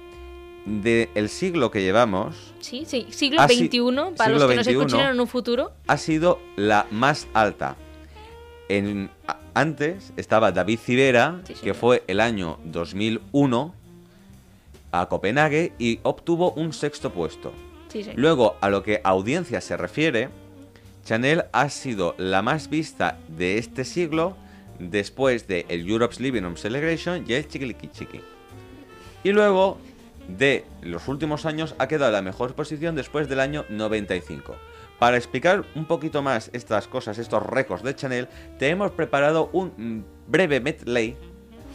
[0.64, 3.06] del siglo que llevamos, Sí, sí.
[3.10, 3.80] Siglo XXI,
[4.16, 4.70] para siglo los que nos XXI.
[4.76, 5.72] escuchen en un futuro.
[5.88, 7.74] ha sido la más alta.
[8.68, 9.08] En,
[9.58, 13.74] antes estaba David Civera, Sí, que fue el año 2001
[14.92, 17.52] a Copenhague y obtuvo un sexto puesto.
[17.88, 18.06] Sí.
[18.14, 20.28] Luego, a lo que audiencia se refiere,
[21.04, 24.36] Chanel ha sido la más vista de este siglo
[24.78, 28.20] después de el Europe's Living Room Celebration y el Chiquiliqui Chiqui.
[29.24, 29.78] Y luego,
[30.28, 34.56] de los últimos años, ha quedado en la mejor posición después del año 95.
[34.98, 40.04] Para explicar un poquito más estas cosas, estos récords de Chanel, te hemos preparado un
[40.26, 41.16] breve medley,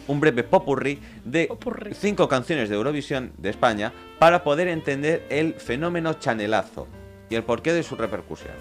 [0.06, 1.94] un breve popurrí de Popurrí.
[1.94, 6.86] cinco canciones de Eurovisión de España para poder entender el fenómeno chanelazo
[7.30, 8.54] y el porqué de su repercusión.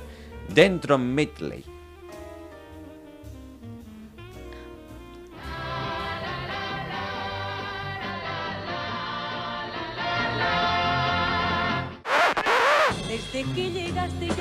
[0.54, 1.73] Dentro medley.
[13.34, 14.33] Desde que llegaste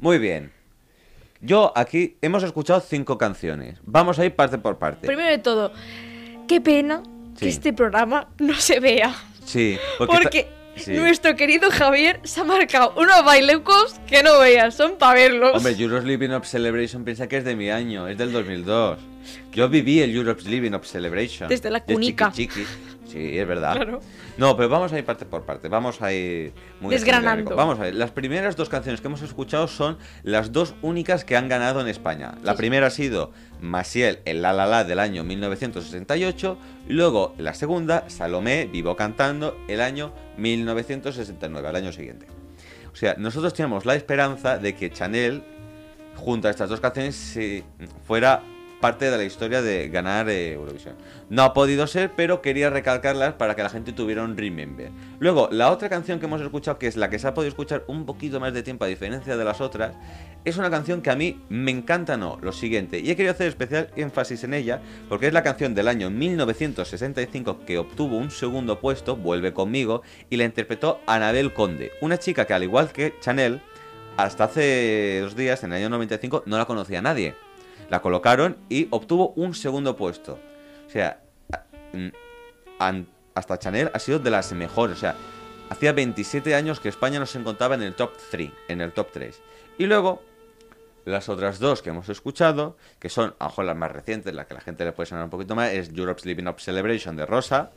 [0.00, 0.52] Muy bien.
[1.40, 3.78] Yo aquí hemos escuchado cinco canciones.
[3.84, 5.06] Vamos a ir parte por parte.
[5.06, 5.72] Primero de todo,
[6.46, 7.02] qué pena
[7.34, 7.46] Sí.
[7.46, 9.14] que este programa no se vea.
[9.44, 10.92] Sí, Porque, porque, ta- sí.
[10.92, 15.56] nuestro querido Javier se ha marcado unos bailecos que no veas, son para verlos.
[15.56, 18.98] Hombre, Europe's Living Up Celebration piensa que es de mi año, es del 2002.
[19.52, 21.48] Yo viví el Europe's Living Up Celebration.
[21.48, 22.30] Desde la de cunica.
[22.32, 22.66] Chiqui Chiqui.
[23.10, 23.74] Sí, es verdad.
[23.74, 24.00] Claro.
[24.38, 25.68] No, pero vamos a ir parte por parte.
[25.68, 27.56] Vamos a ir muy Desgranando.
[27.56, 27.94] Vamos a ver.
[27.94, 31.88] Las primeras dos canciones que hemos escuchado son las dos únicas que han ganado en
[31.88, 32.34] España.
[32.42, 36.58] La primera ha sido Masiel, el La La La del año 1968.
[36.88, 42.26] Y luego la segunda, Salomé, Vivo Cantando, el año 1969, al año siguiente.
[42.92, 45.42] O sea, nosotros teníamos la esperanza de que Chanel,
[46.16, 47.64] junto a estas dos canciones, se-
[48.06, 48.42] fuera
[48.80, 50.96] parte de la historia de ganar eh, Eurovisión.
[51.28, 54.90] No ha podido ser, pero quería recalcarlas para que la gente tuviera un remember.
[55.18, 57.84] Luego, la otra canción que hemos escuchado, que es la que se ha podido escuchar
[57.86, 59.94] un poquito más de tiempo a diferencia de las otras,
[60.44, 62.98] es una canción que a mí me encanta, no, lo siguiente.
[63.00, 67.64] Y he querido hacer especial énfasis en ella, porque es la canción del año 1965
[67.66, 72.54] que obtuvo un segundo puesto, Vuelve conmigo, y la interpretó Anabel Conde, una chica que
[72.54, 73.60] al igual que Chanel,
[74.16, 77.34] hasta hace dos días, en el año 95, no la conocía nadie.
[77.90, 80.38] La colocaron y obtuvo un segundo puesto.
[80.86, 81.20] O sea,
[83.34, 84.96] hasta Chanel ha sido de las mejores.
[84.96, 85.16] O sea,
[85.68, 89.08] hacía 27 años que España no se encontraba en el top 3, en el top
[89.12, 89.42] 3.
[89.78, 90.22] Y luego,
[91.04, 94.46] las otras dos que hemos escuchado, que son, a lo mejor las más recientes, la
[94.46, 97.26] que la gente le puede sonar un poquito más, es Europe's Living Up Celebration de
[97.26, 97.72] Rosa,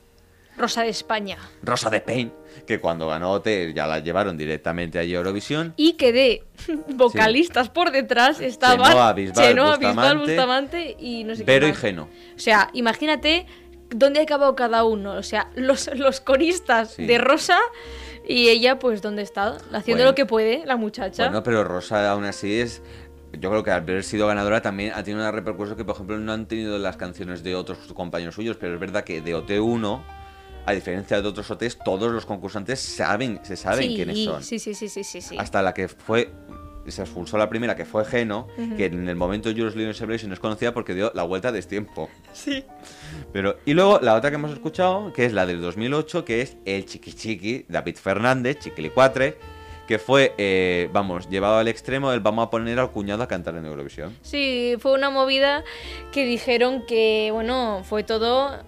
[0.57, 1.37] Rosa de España.
[1.61, 2.31] Rosa de Pain,
[2.67, 5.73] que cuando ganó OT ya la llevaron directamente a Eurovisión.
[5.77, 6.43] Y que de
[6.95, 11.71] vocalistas por detrás estaban Chenoa, Bisbal, Chenoa, Bisbal, Bustamante, Bustamante y no sé Vero qué
[11.71, 11.75] y.
[11.75, 12.09] Geno.
[12.35, 13.45] O sea, imagínate
[13.89, 15.13] dónde ha acabado cada uno.
[15.13, 17.05] O sea, los, los coristas Sí.
[17.05, 17.57] de Rosa
[18.27, 19.57] y ella, pues, ¿dónde está?
[19.73, 20.05] Haciendo Bueno.
[20.05, 21.25] lo que puede, la muchacha.
[21.25, 22.81] Bueno, pero Rosa aún así es...
[23.39, 26.19] Yo creo que al haber sido ganadora también ha tenido una repercusión que, por ejemplo,
[26.19, 30.03] no han tenido las canciones de otros compañeros suyos, pero es verdad que de OT1,
[30.65, 34.43] a diferencia de otros OTs, todos los concursantes saben, se saben sí, quiénes son.
[34.43, 35.37] Sí, sí, sí, sí, sí, sí.
[35.37, 36.31] Hasta la que fue...
[36.85, 40.33] Se expulsó la primera, que fue Geno, que en el momento de Euros Living Celebration
[40.33, 42.09] es conocida porque dio la vuelta a destiempo.
[42.33, 42.65] Sí.
[43.31, 46.57] Pero, y luego la otra que hemos escuchado, que es la del 2008, que es
[46.65, 49.37] el Chiqui Chiqui, David Fernández, Chiquilicuatre,
[49.87, 53.55] que fue, eh, vamos, llevado al extremo del vamos a poner al cuñado a cantar
[53.55, 54.17] en Eurovisión.
[54.21, 55.63] Sí, fue una movida
[56.11, 58.59] que dijeron que, bueno, fue todo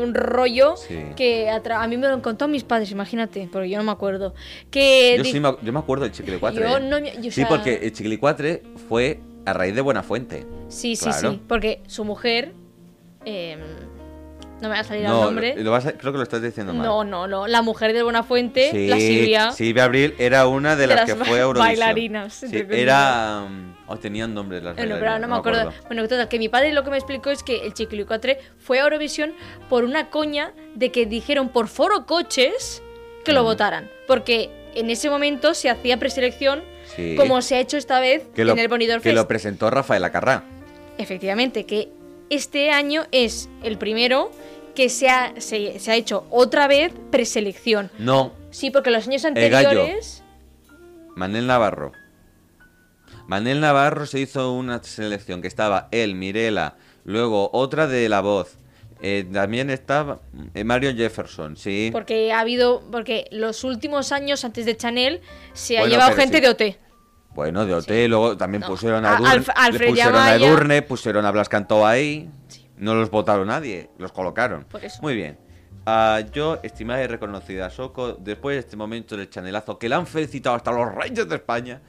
[0.00, 0.98] un rollo Sí.
[1.16, 3.92] que atra- a mí me lo han contado mis padres, imagínate, porque yo no me
[3.92, 4.34] acuerdo.
[4.70, 6.62] Que Yo sí me, ac- yo me acuerdo del Chiquilicuatre.
[6.62, 6.80] Yo ¿eh?
[6.80, 10.46] no yo, o sí, sea- porque el Chiquilicuatre fue a raíz de Buenafuente.
[10.68, 11.32] Sí, sí, Claro.
[11.32, 12.52] sí, porque su mujer...
[13.24, 13.56] eh,
[14.60, 15.54] no me va a salir el No, nombre.
[15.56, 16.86] lo- lo vas a- creo que lo estás diciendo mal.
[16.86, 17.46] No, no, no.
[17.46, 19.52] La mujer de Buenafuente, Sí, la Silvia.
[19.52, 21.66] Silvia Abril era una de de las, que fue a Eurovisión.
[21.80, 23.42] bailarinas, Sí, era...
[23.46, 25.72] um, Oh, tenían nombres las no, pero no me acuerdo.
[25.88, 28.84] Bueno, total, que mi padre lo que me explicó es que el Chiquilicuatre fue a
[28.84, 29.34] Eurovisión
[29.68, 32.82] por una coña de que dijeron por foro coches
[33.24, 33.44] que lo Mm.
[33.44, 33.90] votaran.
[34.06, 36.62] Porque en ese momento se hacía preselección,
[36.96, 37.14] Sí.
[37.16, 39.16] como se ha hecho esta vez que lo, en el Bonidor que Fest.
[39.16, 40.44] lo presentó Rafael Acarrá.
[40.98, 41.88] Efectivamente, que
[42.30, 44.30] este año es el primero
[44.74, 47.90] que se ha, se, se ha hecho otra vez preselección.
[47.98, 49.68] No, Sí, porque los años El gallo.
[49.70, 50.22] anteriores...
[51.16, 51.92] Manel Navarro.
[53.26, 58.58] Manel Navarro se hizo una selección que estaba él, Mirela, luego otra de La Voz.
[59.02, 60.20] eh, también estaba
[60.54, 61.90] eh, Mario Jefferson, sí.
[61.92, 65.20] Porque ha habido, porque los últimos años antes de Chanel
[65.52, 66.42] se ha llevado gente sí.
[66.42, 66.78] de OT.
[67.34, 68.68] Bueno, de OT, luego también No.
[68.68, 70.34] pusieron a, A- Durne, Alfred pusieron a.
[70.36, 72.30] Edurne, pusieron a Blas Cantó ahí.
[72.76, 74.64] No los votaron nadie, los colocaron.
[74.64, 75.00] Por eso.
[75.02, 75.38] Muy bien.
[75.86, 80.06] Ah, yo, estimada y reconocida Soco, después de este momento del chanelazo que le han
[80.06, 81.82] felicitado hasta los reyes de España,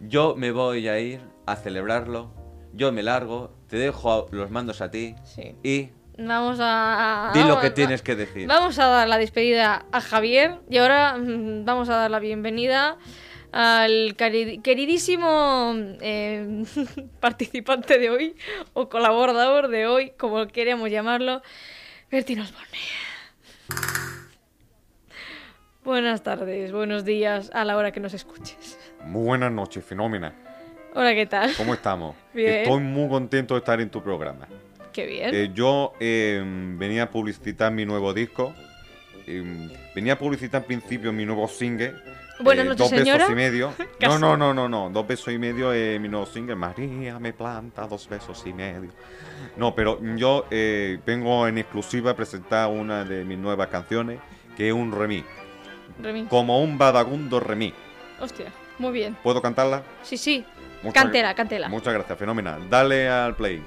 [0.00, 2.30] yo me voy a ir a celebrarlo.
[2.74, 5.54] Yo me largo, te dejo los mandos a ti Sí.
[5.62, 7.30] y Vamos a.
[7.32, 8.46] di lo que tienes que decir.
[8.48, 12.98] Vamos a dar la despedida a Javier y ahora mm, vamos a dar la bienvenida
[13.52, 16.64] al queridísimo eh,
[17.20, 18.36] participante de hoy
[18.74, 21.40] o colaborador de hoy, como queremos llamarlo,
[22.10, 22.78] Bertín Osborne.
[25.84, 28.78] Buenas tardes, buenos días a la hora que nos escuches.
[29.08, 30.34] Muy buenas noches, fenómena.
[30.94, 31.54] Hola, ¿qué tal?
[31.56, 32.14] ¿Cómo estamos?
[32.34, 32.56] Bien.
[32.56, 34.46] Estoy muy contento de estar en tu programa.
[34.92, 35.34] Qué bien.
[35.34, 36.42] Eh, yo eh,
[36.76, 38.52] venía a publicitar mi nuevo disco.
[39.26, 41.94] eh, venía a publicitar en principio mi nuevo single.
[42.40, 43.18] Buenas eh, noches, dos señora.
[43.18, 43.72] besos y medio.
[44.00, 44.90] No, no, no, no, no.
[44.90, 46.56] Dos besos y medio es mi nuevo single.
[46.56, 48.90] María me planta dos besos y medio.
[49.56, 54.18] No, pero yo eh, vengo en exclusiva a presentar una de mis nuevas canciones,
[54.56, 55.26] que es un remix.
[56.02, 56.28] Remix.
[56.28, 57.74] Como un vagabundo remix.
[58.20, 58.52] Hostia.
[58.78, 59.16] Muy bien.
[59.22, 59.82] ¿Puedo cantarla?
[60.02, 60.44] Sí, sí.
[60.82, 61.68] Muchas- Cántela, cántela.
[61.68, 62.68] Muchas gracias, fenomenal.
[62.70, 63.62] Dale al play.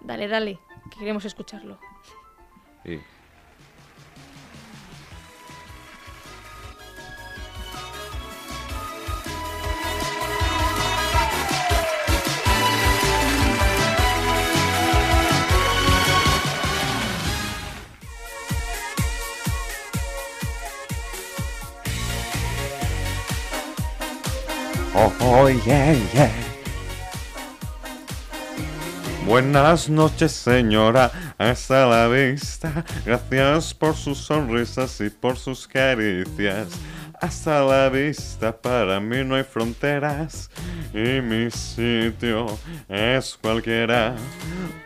[0.00, 0.58] Dale, dale,
[0.90, 1.78] que queremos escucharlo.
[2.84, 3.00] Sí.
[24.96, 26.30] Oh, oh, yeah, yeah.
[29.26, 31.10] Buenas noches, señora.
[31.36, 32.84] Hasta la vista.
[33.04, 36.68] Gracias por sus sonrisas y por sus caricias.
[37.20, 40.48] Hasta la vista, para mí no hay fronteras.
[40.92, 42.46] Y mi sitio
[42.88, 44.14] es cualquiera.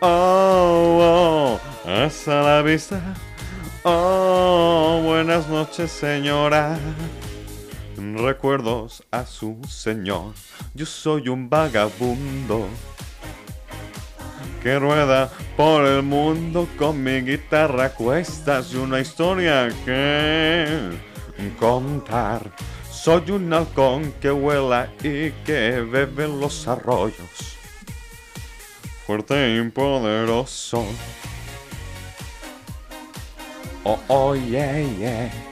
[0.00, 2.98] Oh, oh, hasta la vista.
[3.82, 6.78] Oh, buenas noches, señora.
[8.16, 10.34] Recuerdos a su señor.
[10.74, 12.68] Yo soy un vagabundo
[14.62, 20.90] que rueda por el mundo con mi guitarra a cuestas y una historia que
[21.58, 22.50] contar.
[22.90, 27.56] Soy un halcón que vuela y que bebe los arroyos.
[29.06, 30.84] Fuerte y poderoso.
[33.84, 35.47] Oh, oh, yeah, yeah.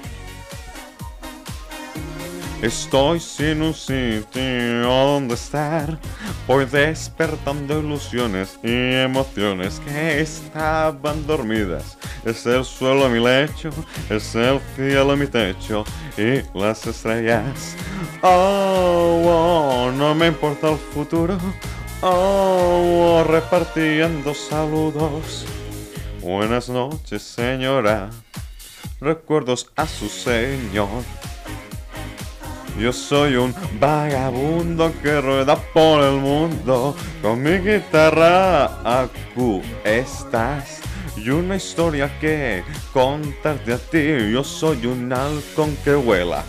[2.62, 5.98] Estoy sin un sitio donde estar.
[6.46, 11.98] Voy despertando ilusiones y emociones que estaban dormidas.
[12.24, 13.70] Es el suelo mi lecho,
[14.08, 15.84] es el cielo mi techo
[16.16, 17.76] y las estrellas.
[18.22, 21.38] Oh, oh, no me importa el futuro.
[22.00, 25.44] Oh, oh, repartiendo saludos.
[26.22, 28.08] Buenas noches, señora.
[28.98, 31.02] Recuerdos a su señor.
[32.78, 39.08] Yo soy un vagabundo que rueda por el mundo con mi guitarra a
[39.82, 40.80] estás
[41.16, 42.62] y una historia que
[42.92, 44.30] contarte a ti.
[44.30, 46.44] Yo soy un halcón que vuela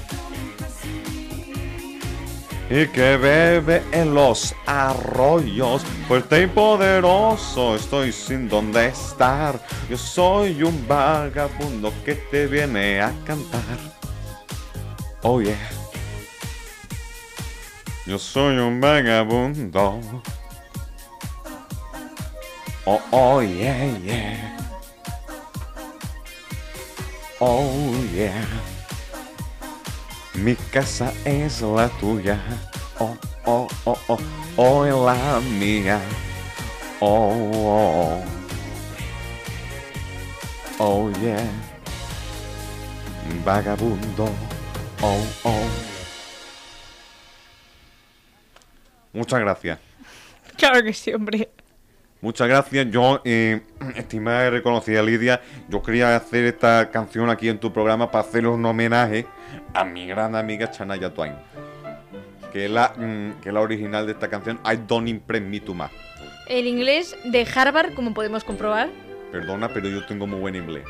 [2.70, 7.76] y que bebe en los arroyos, fuerte y poderoso.
[7.76, 9.60] Estoy sin dónde estar.
[9.90, 13.80] Yo soy un vagabundo que te viene a cantar.
[15.24, 15.77] Oh yeah.
[18.08, 20.00] Yo soy un vagabundo.
[22.86, 24.58] Oh, oh, yeah, yeah.
[27.42, 28.48] Oh, yeah.
[30.36, 32.40] Mi casa es la tuya.
[32.98, 34.20] Oh, oh, oh, oh.
[34.56, 36.00] Oh, es la mía.
[37.02, 38.24] Oh, oh.
[40.80, 41.46] Oh, yeah.
[43.44, 44.30] Vagabundo.
[45.02, 45.87] Oh, oh.
[49.14, 49.80] Muchas gracias.
[50.58, 51.50] Claro que sí, hombre.
[52.22, 52.88] Muchas gracias.
[52.90, 53.62] Yo, eh,
[53.96, 58.50] estimada y reconocida Lidia, yo quería hacer esta canción aquí en tu programa para hacerle
[58.50, 59.26] un homenaje
[59.74, 61.34] a mi gran amiga Chanaya Twain,
[62.52, 65.60] que es la, mm, que es la original de esta canción, I Don't Impress Me
[65.60, 65.92] Too Much.
[66.48, 68.90] El inglés de Harvard, como podemos comprobar,
[69.32, 70.86] Perdona, pero yo tengo muy buen inglés.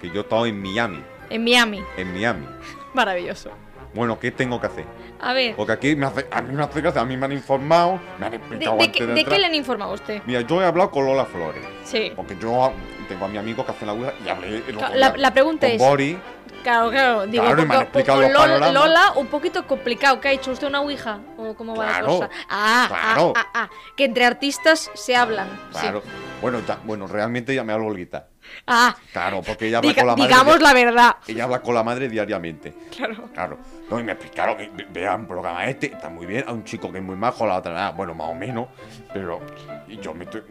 [0.00, 1.82] Que yo he estado en Miami, en Miami.
[1.96, 2.46] en Miami.
[2.94, 3.50] Maravilloso.
[3.92, 4.84] Bueno, ¿qué tengo que hacer?
[5.20, 7.32] A ver, Porque aquí me hace, a mí me hace gracia, a mí me han
[7.32, 10.22] informado, me han ¿de, explicado de antes de de qué le han informado a usted?
[10.26, 11.62] Mira, yo he hablado con Lola Flores.
[11.84, 12.12] Sí.
[12.14, 12.72] Porque yo
[13.08, 15.66] tengo a mi amigo que hace la Ouija y hablé el otro La, la pregunta
[15.66, 15.82] con es...
[15.82, 16.16] Boris.
[16.62, 17.26] Claro, claro.
[17.26, 18.70] Digo, Claro, me han explicado los Lola.
[18.72, 20.20] Lola, un poquito complicado.
[20.20, 21.18] ¿Qué ha hecho usted una ouija?
[21.38, 22.30] ¿O cómo va Claro, la cosa?
[22.50, 23.32] Ah, claro.
[23.34, 23.70] ah, ah, ah.
[23.96, 25.48] Que entre artistas se hablan.
[25.72, 25.80] sí.
[25.80, 26.02] Claro.
[26.42, 28.28] Bueno, ya- bueno, realmente ella me habla Olguita.
[28.66, 30.28] Ah, Claro, porque ella habla diga- con la madre.
[30.28, 31.16] digamos di- la verdad.
[31.26, 32.74] Ella habla con la madre diariamente.
[32.96, 33.28] Claro.
[33.32, 33.58] Claro.
[33.90, 36.44] No, y me explicaron que ve- vean programa este, está muy bien.
[36.46, 38.68] Hay un chico que es muy majo, la otra, ah, bueno, más o menos.
[39.12, 39.40] Pero
[39.88, 40.42] yo me estoy.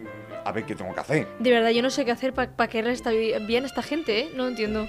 [0.45, 1.27] A ver qué tengo que hacer.
[1.39, 4.29] De verdad, yo no sé qué hacer para querer estar bien a esta gente, ¿eh?
[4.35, 4.87] No entiendo.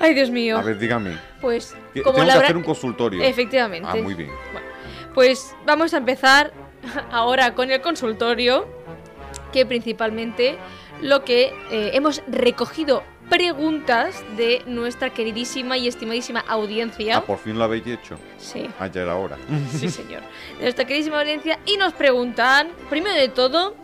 [0.00, 0.56] Ay, Dios mío.
[0.58, 1.18] A ver, dígame.
[1.40, 3.22] Pues, Que- como tengo la que hacer un consultorio.
[3.22, 3.88] Efectivamente.
[3.90, 4.30] Ah, muy bien.
[5.14, 6.52] Pues vamos a empezar
[7.12, 8.66] ahora con el consultorio,
[9.52, 10.56] que principalmente
[11.02, 17.18] lo que eh, hemos recogido preguntas de nuestra queridísima y estimadísima audiencia.
[17.18, 18.18] Ah, por fin lo habéis hecho.
[18.38, 18.68] Sí.
[18.78, 19.38] Ayer ahora.
[19.70, 20.22] Sí, señor.
[20.58, 23.76] De nuestra queridísima audiencia y nos preguntan, primero de todo,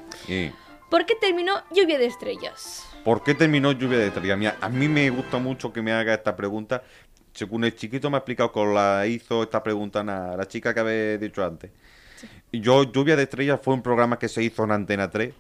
[0.91, 2.87] ¿por qué terminó Lluvia de Estrellas?
[3.05, 4.37] ¿Por qué terminó Lluvia de Estrellas?
[4.37, 6.83] Mira, a mí me gusta mucho que me haga esta pregunta.
[7.33, 10.81] Según el chiquito me ha explicado que la hizo esta pregunta a la chica que
[10.81, 11.71] había dicho antes.
[12.53, 15.35] Yo, Lluvia de Estrellas fue un programa que se hizo en Antena 3.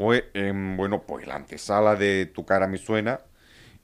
[0.00, 3.20] Fue, en, bueno, pues la antesala de Tu cara me suena.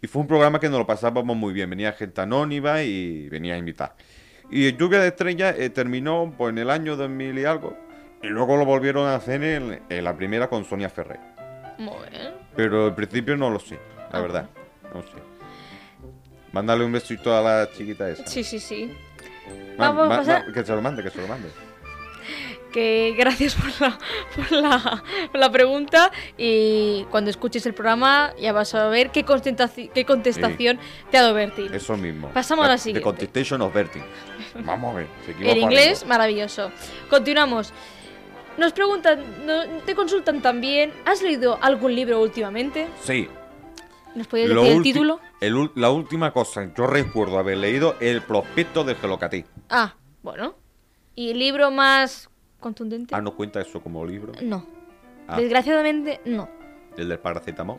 [0.01, 1.69] Y fue un programa que nos lo pasábamos muy bien.
[1.69, 3.95] Venía gente anónima y venía a invitar.
[4.51, 7.77] Y Lluvia de Estrellas eh, terminó pues, en el año 2000 y algo.
[8.23, 11.21] Y luego lo volvieron a hacer en, en la primera con Sonia Ferrer.
[11.79, 12.33] Muy bien.
[12.57, 13.75] Pero al principio no lo sé,
[14.11, 14.21] la Ah.
[14.23, 14.49] verdad.
[14.95, 15.09] No sé.
[16.53, 18.27] Mándale un besito a la chiquita esa.
[18.27, 18.91] Sí, sí, sí.
[19.77, 21.49] Vamos a pasar- que se lo mande, que se lo mande.
[22.77, 23.99] Que gracias por la,
[24.37, 25.03] por la,
[25.33, 30.05] por la pregunta y cuando escuches el programa ya vas a ver qué, contestaci- qué
[30.05, 30.79] contestación
[31.11, 31.72] te ha dado Bertil.
[31.72, 32.29] Eso mismo.
[32.35, 33.03] Pasamos a la The siguiente.
[33.03, 34.03] Contestation of Bertie.
[34.62, 35.07] Vamos a ver.
[35.41, 36.09] En inglés, algo.
[36.11, 36.70] maravilloso.
[37.09, 37.72] Continuamos.
[38.59, 42.89] Nos preguntan, no- te consultan también, ¿has leído algún libro últimamente?
[43.03, 43.27] Sí.
[44.14, 45.18] ¿Nos podías decir el título?
[45.41, 49.47] el la última cosa, yo recuerdo haber leído el prospecto del Gelocatí.
[49.70, 50.57] Ah, bueno.
[51.14, 52.29] ¿Y el libro más
[52.61, 53.15] contundente?
[53.15, 54.33] Ah, ¿no cuenta eso como libro?
[54.43, 54.65] No.
[55.29, 55.39] Ah.
[55.41, 56.49] Desgraciadamente, no.
[56.97, 57.79] ¿El del paracetamol?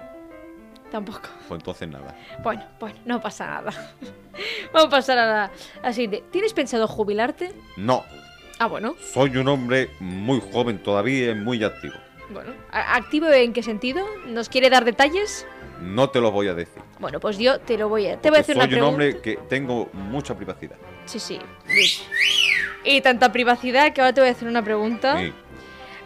[0.91, 1.21] Tampoco.
[1.47, 2.15] Pues entonces nada.
[2.43, 3.71] Bueno, bueno, no pasa nada.
[4.73, 5.51] Vamos a pasar a la, a
[5.83, 6.23] la siguiente.
[6.31, 7.53] ¿Tienes pensado jubilarte?
[7.75, 8.03] No,
[8.59, 8.95] Ah, bueno.
[8.99, 11.93] soy un hombre muy joven todavía y muy activo.
[12.31, 12.53] Bueno.
[12.71, 14.05] ¿A- ¿Activo en qué sentido?
[14.27, 15.45] ¿Nos quiere dar detalles?
[15.81, 16.81] No te lo voy a decir.
[16.99, 18.19] Bueno, pues yo te lo voy a...
[18.19, 18.91] Te voy a hacer una soy un pregunta.
[18.91, 20.75] hombre que tengo mucha privacidad.
[21.07, 21.39] Sí, sí.
[22.83, 25.17] Y tanta privacidad que ahora te voy a hacer una pregunta.
[25.19, 25.33] Sí.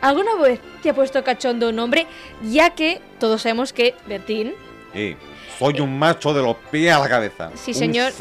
[0.02, 2.08] ¿Alguna vez te ha puesto cachondo un hombre?
[2.44, 4.54] Ya que todos sabemos que Bertín,
[4.94, 5.16] Sí.
[5.60, 7.52] Soy un macho de los pies a la cabeza.
[7.54, 8.12] sí Un señor,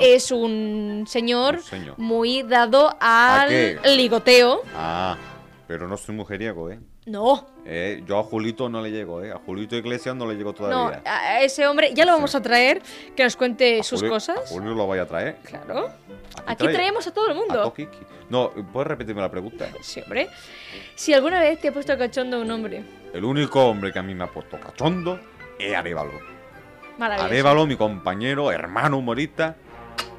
[0.00, 1.94] es, un señor Un señor.
[1.96, 4.62] muy dado al ligoteo.
[4.74, 5.16] Ah,
[5.68, 6.80] pero no soy mujeriego, ¿eh?
[7.06, 9.30] No, Eh, Yo a Julito no le llego, ¿eh?
[9.30, 11.02] A Julito Iglesias no le llego no, todavía.
[11.04, 12.82] a ese hombre ya lo vamos a traer,
[13.14, 14.38] que nos cuente A sus cosas.
[14.38, 15.36] A Julio lo voy a traer.
[15.44, 15.90] Claro.
[16.46, 17.72] Aquí trae- traemos a todo el mundo.
[18.30, 19.68] No, ¿puedes repetirme la pregunta?
[19.82, 20.28] Sí, hombre.
[20.96, 24.14] Si alguna vez te ha puesto cachondo un hombre, El único hombre que a mí
[24.14, 25.20] me ha puesto cachondo
[25.58, 26.12] es Arevalo.
[26.98, 27.26] maravilloso.
[27.30, 29.54] Arevalo, mi compañero, hermano humorista.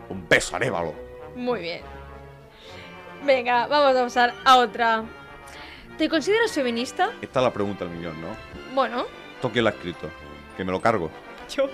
[0.09, 0.93] Un beso, Arevalo.
[1.35, 1.81] Muy bien.
[3.25, 5.03] Venga, vamos a pasar a otra.
[5.99, 7.11] ¿Te consideras feminista?
[7.21, 8.29] Esta es la pregunta del millón, ¿no?
[8.73, 10.09] Bueno, ¿Esto quién lo ha escrito?
[10.57, 11.11] Que me lo cargo.
[11.55, 11.69] yo.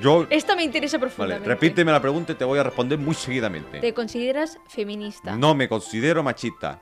[0.00, 0.26] Yo.
[0.30, 1.48] Esta me interesa Vale, profundamente.
[1.48, 3.80] repíteme la pregunta y te voy a responder muy seguidamente.
[3.80, 5.34] ¿Te consideras feminista?
[5.34, 6.80] No me considero machista.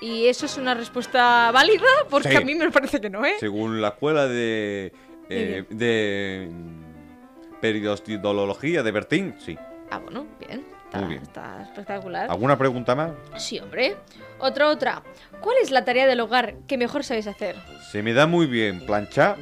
[0.00, 1.84] ¿Y eso es una respuesta válida?
[2.08, 2.36] Porque Sí.
[2.36, 3.34] a mí me parece que no, ¿eh?
[3.38, 4.92] Según la escuela de.
[5.28, 6.48] eh, de.
[6.50, 9.58] mm, periodología de Bertín, sí.
[9.90, 10.64] Ah, bueno, bien.
[10.86, 11.22] Está, Muy bien.
[11.22, 12.30] está espectacular.
[12.30, 13.10] ¿Alguna pregunta más?
[13.36, 13.96] Sí, hombre.
[14.38, 15.02] Otra, otra.
[15.40, 17.56] ¿Cuál es la tarea del hogar que mejor sabes hacer?
[17.90, 19.36] Se me da muy bien planchar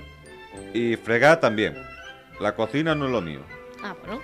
[0.73, 1.77] y fregar también.
[2.41, 3.41] La cocina no es lo mío.
[3.83, 4.21] Ah, bueno.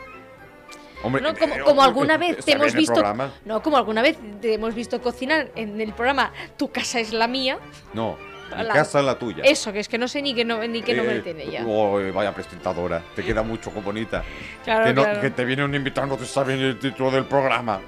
[1.04, 3.02] Hombre, No, como, pero- como alguna vez te ¿sale hemos visto.
[3.44, 7.26] No, como alguna vez te hemos visto cocinar en el programa Tu casa es la
[7.26, 7.58] mía.
[7.92, 8.16] No,
[8.56, 9.42] La- casa es la tuya.
[9.44, 11.64] Eso, que es que no sé ni qué, no, ni qué nombre Eh, tiene ya.
[11.66, 14.22] oh, vaya presentadora, te queda mucho con bonita.
[14.64, 15.20] Claro, que, no- claro.
[15.20, 17.80] que te viene un invitado, no te sabe ni el título del programa.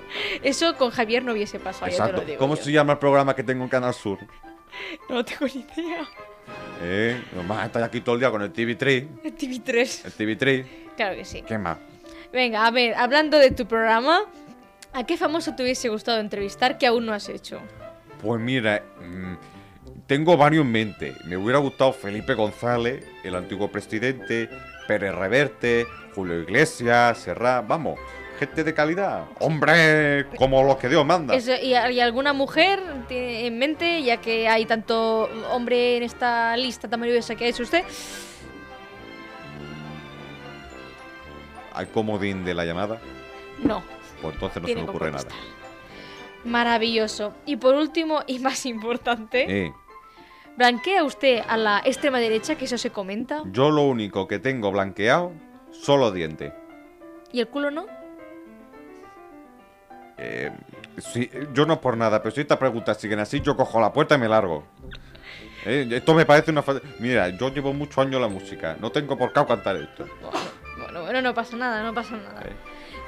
[0.42, 2.20] Eso con Javier no hubiese pasado, Exacto.
[2.22, 2.38] digo.
[2.38, 2.62] ¿Cómo yo.
[2.62, 4.18] se llama el programa que tengo en Canal Sur?
[5.08, 6.04] No tengo ni idea.
[6.82, 9.06] Eh, nomás estás aquí todo el día con el TV3.
[9.24, 10.04] El TV3.
[10.04, 10.66] El TV3.
[10.96, 11.42] Claro que sí.
[11.42, 11.78] ¿Qué más?
[12.32, 14.20] Venga, a ver, hablando de tu programa,
[14.92, 17.60] ¿a qué famoso te hubiese gustado entrevistar que aún no has hecho?
[18.20, 19.34] Pues mira, mm,
[20.07, 21.16] tengo varios en mente.
[21.24, 24.48] Me hubiera gustado Felipe González, el antiguo presidente,
[24.86, 27.98] Pérez Reverte, Julio Iglesias, Serrat, vamos,
[28.38, 29.24] gente de calidad.
[29.40, 31.34] Hombre, como los que Dios manda.
[31.34, 36.88] Eso, ¿y, y alguna mujer en mente, ya que hay tanto hombre en esta lista
[36.88, 37.84] tan maravillosa que ha hecho usted?
[41.72, 43.00] ¿Hay comodín de la llamada?
[43.62, 43.82] No.
[44.22, 45.28] Pues entonces no Tiene se me ocurre nada.
[46.44, 47.34] Maravilloso.
[47.46, 49.72] Y por último, y más importante, Eh,
[50.57, 53.42] ¿blanquea usted a la extrema derecha, que eso se comenta?
[53.50, 55.32] yo lo único que tengo blanqueado
[55.72, 56.52] son los dientes.
[57.32, 57.86] ¿Y el culo no?
[60.16, 60.52] Eh,
[60.98, 64.14] sí, yo no por nada, pero si estas preguntas siguen así, yo cojo la puerta
[64.14, 64.64] y me largo.
[65.66, 66.62] Eh, esto me parece una...
[67.00, 70.07] Mira, yo llevo muchos años la música, no tengo por qué cantar esto.
[70.78, 72.42] Bueno, bueno, no pasa nada, no pasa nada.
[72.42, 72.52] Eh,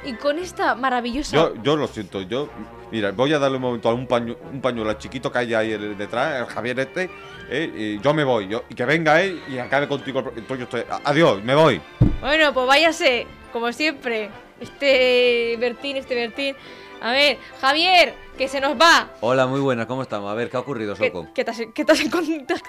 [0.05, 1.35] Y con esta maravillosa...
[1.35, 2.49] Yo, yo lo siento, yo...
[2.93, 5.55] Mira, voy a darle un momento a un, paño, un pañuelo al chiquito que hay
[5.55, 7.11] ahí el- detrás, el Javier este,
[7.51, 10.21] eh, y yo me voy, yo, y que venga él y acabe contigo.
[10.37, 10.85] Entonces yo estoy...
[11.05, 11.81] Adiós, me voy.
[12.21, 14.31] Bueno, pues váyase, como siempre.
[14.61, 16.55] Este Bertín, este Bertín.
[17.01, 19.11] A ver, Javier, que se nos va.
[19.21, 20.31] Hola, muy buenas, ¿cómo estamos?
[20.31, 21.29] A ver, ¿qué ha ocurrido, ¿Qué, Soco?
[21.35, 21.99] qué te has, qué te has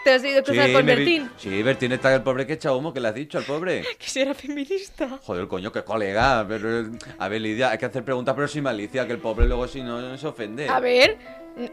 [0.03, 1.29] te has ido a cruzar con Bertín?
[1.37, 3.83] Sí, Bertín está el pobre que echa humo, que le has dicho al pobre.
[3.97, 5.19] Que si era feminista.
[5.23, 6.45] Joder, coño, qué colega.
[6.47, 6.85] Pero, eh,
[7.17, 9.81] a ver, Lidia, hay que hacer preguntas, pero sin malicia, que el pobre luego si
[9.81, 10.69] no se ofende.
[10.69, 11.17] A ver,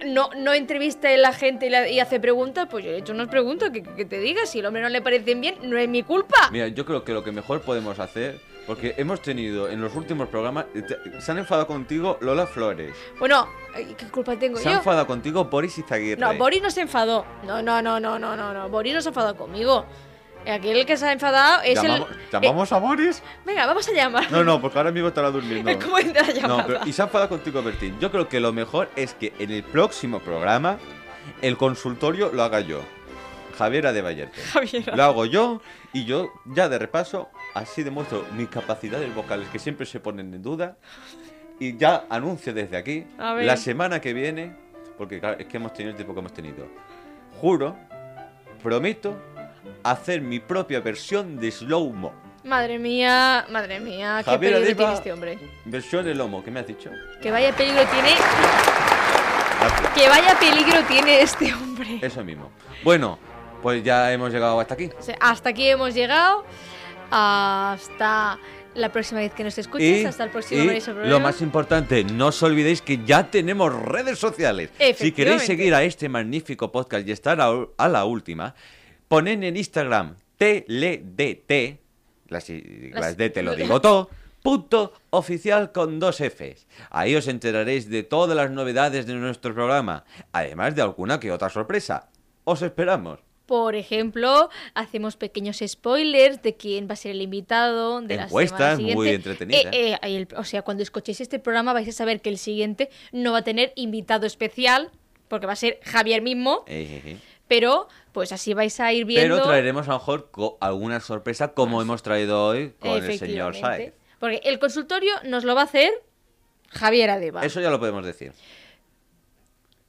[0.07, 3.13] no, no entrevista a la gente y, la- y hace preguntas, pues yo he hecho
[3.13, 4.47] unas preguntas que, que te diga.
[4.47, 6.49] Si el hombre no le parecen bien, no es mi culpa.
[6.51, 10.29] Mira, yo creo que lo que mejor podemos hacer, porque hemos tenido en los últimos
[10.29, 12.95] programas eh, te- se han enfadado contigo Lola Flores.
[13.19, 14.79] Bueno, ¿qué culpa tengo Se han yo?
[14.79, 16.21] enfadado contigo Boris Izaguirre.
[16.21, 17.27] No, Boris no se enfadó.
[17.47, 18.69] No, no, no, no, no, no, no.
[18.71, 19.85] Boris no se ha enfadado conmigo.
[20.47, 22.31] Aquel que se ha enfadado es ¿Llamamos, el.
[22.31, 23.19] ¿llamamos a Boris?
[23.19, 24.31] eh, venga, vamos a llamar.
[24.31, 25.71] No, no, porque ahora mismo estará durmiendo.
[25.83, 26.49] ¿Cómo entra la?
[26.49, 27.99] No, pero y se ha enfadado contigo, Bertín.
[28.01, 30.79] Yo creo que lo mejor es que en el próximo programa
[31.43, 32.81] el consultorio lo haga yo.
[33.57, 34.41] Javiera de Vallerte.
[34.43, 34.97] Javiera.
[34.97, 35.61] Lo hago yo
[35.93, 40.43] y yo ya de repaso así demuestro mis capacidades vocales que siempre se ponen en
[40.43, 40.77] duda
[41.59, 44.57] y ya anuncio desde aquí la semana que viene,
[44.99, 46.67] porque claro, es que hemos tenido el tiempo que hemos tenido.
[47.41, 47.77] Juro,
[48.63, 49.17] prometo
[49.85, 52.13] hacer mi propia versión de slow mo.
[52.45, 55.39] Madre mía, madre mía, qué Javiera peligro tiene este hombre.
[55.65, 56.91] Versión de lomo, ¿qué me has dicho?
[57.23, 58.11] Que vaya peligro tiene.
[59.95, 62.01] Que vaya peligro tiene este hombre.
[62.03, 62.51] Eso mismo.
[62.83, 63.19] Bueno,
[63.63, 64.91] pues ya hemos llegado hasta aquí.
[65.21, 66.45] Hasta aquí hemos llegado.
[67.11, 68.39] Hasta
[68.75, 70.05] la próxima vez que nos escuches.
[70.05, 74.71] hasta el próximo y lo más importante, no os olvidéis que ya tenemos redes sociales.
[74.97, 78.55] Si queréis seguir a este magnífico podcast y estar a, a la última,
[79.15, 81.79] poned en Instagram TLDT,
[82.29, 84.11] las, las D te lo digo todo,
[84.43, 86.67] punto oficial con dos Fs.
[86.91, 91.49] Ahí os enteraréis de todas las novedades de nuestro programa, además de alguna que otra
[91.49, 92.09] sorpresa.
[92.45, 93.21] Os esperamos.
[93.47, 98.77] Por ejemplo, hacemos pequeños spoilers de quién va a ser el invitado de la Encuestas
[98.79, 98.97] siguiente.
[98.97, 99.67] muy entretenidas.
[99.75, 102.89] Eh, eh, el- o sea, cuando escuchéis este programa vais a saber que el siguiente
[103.13, 104.91] no va a tener invitado especial,
[105.29, 107.17] porque va a ser Javier mismo, Eh, eh, eh.
[107.49, 109.37] Pero pues así vais a ir viendo.
[109.37, 110.31] Pero traeremos a lo mejor
[110.61, 113.57] alguna sorpresa como hemos traído hoy con el señor.
[113.57, 113.93] Saez.
[114.21, 115.93] Porque el consultorio nos lo va a hacer
[116.71, 117.45] Javier Adeba.
[117.45, 118.33] Eso ya lo podemos decir.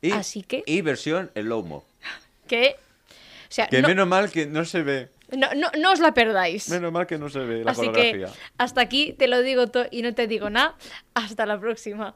[0.01, 1.85] Y, Así que- Y versión en low mo.
[2.47, 2.75] Que,
[3.09, 5.09] o sea, Que no, menos mal que no se ve.
[5.31, 6.69] no, no- no os la perdáis.
[6.69, 8.27] Menos mal que no se ve la Así coreografía.
[8.27, 10.75] que hasta aquí te lo digo todo y no te digo nada.
[11.13, 12.15] Hasta la próxima.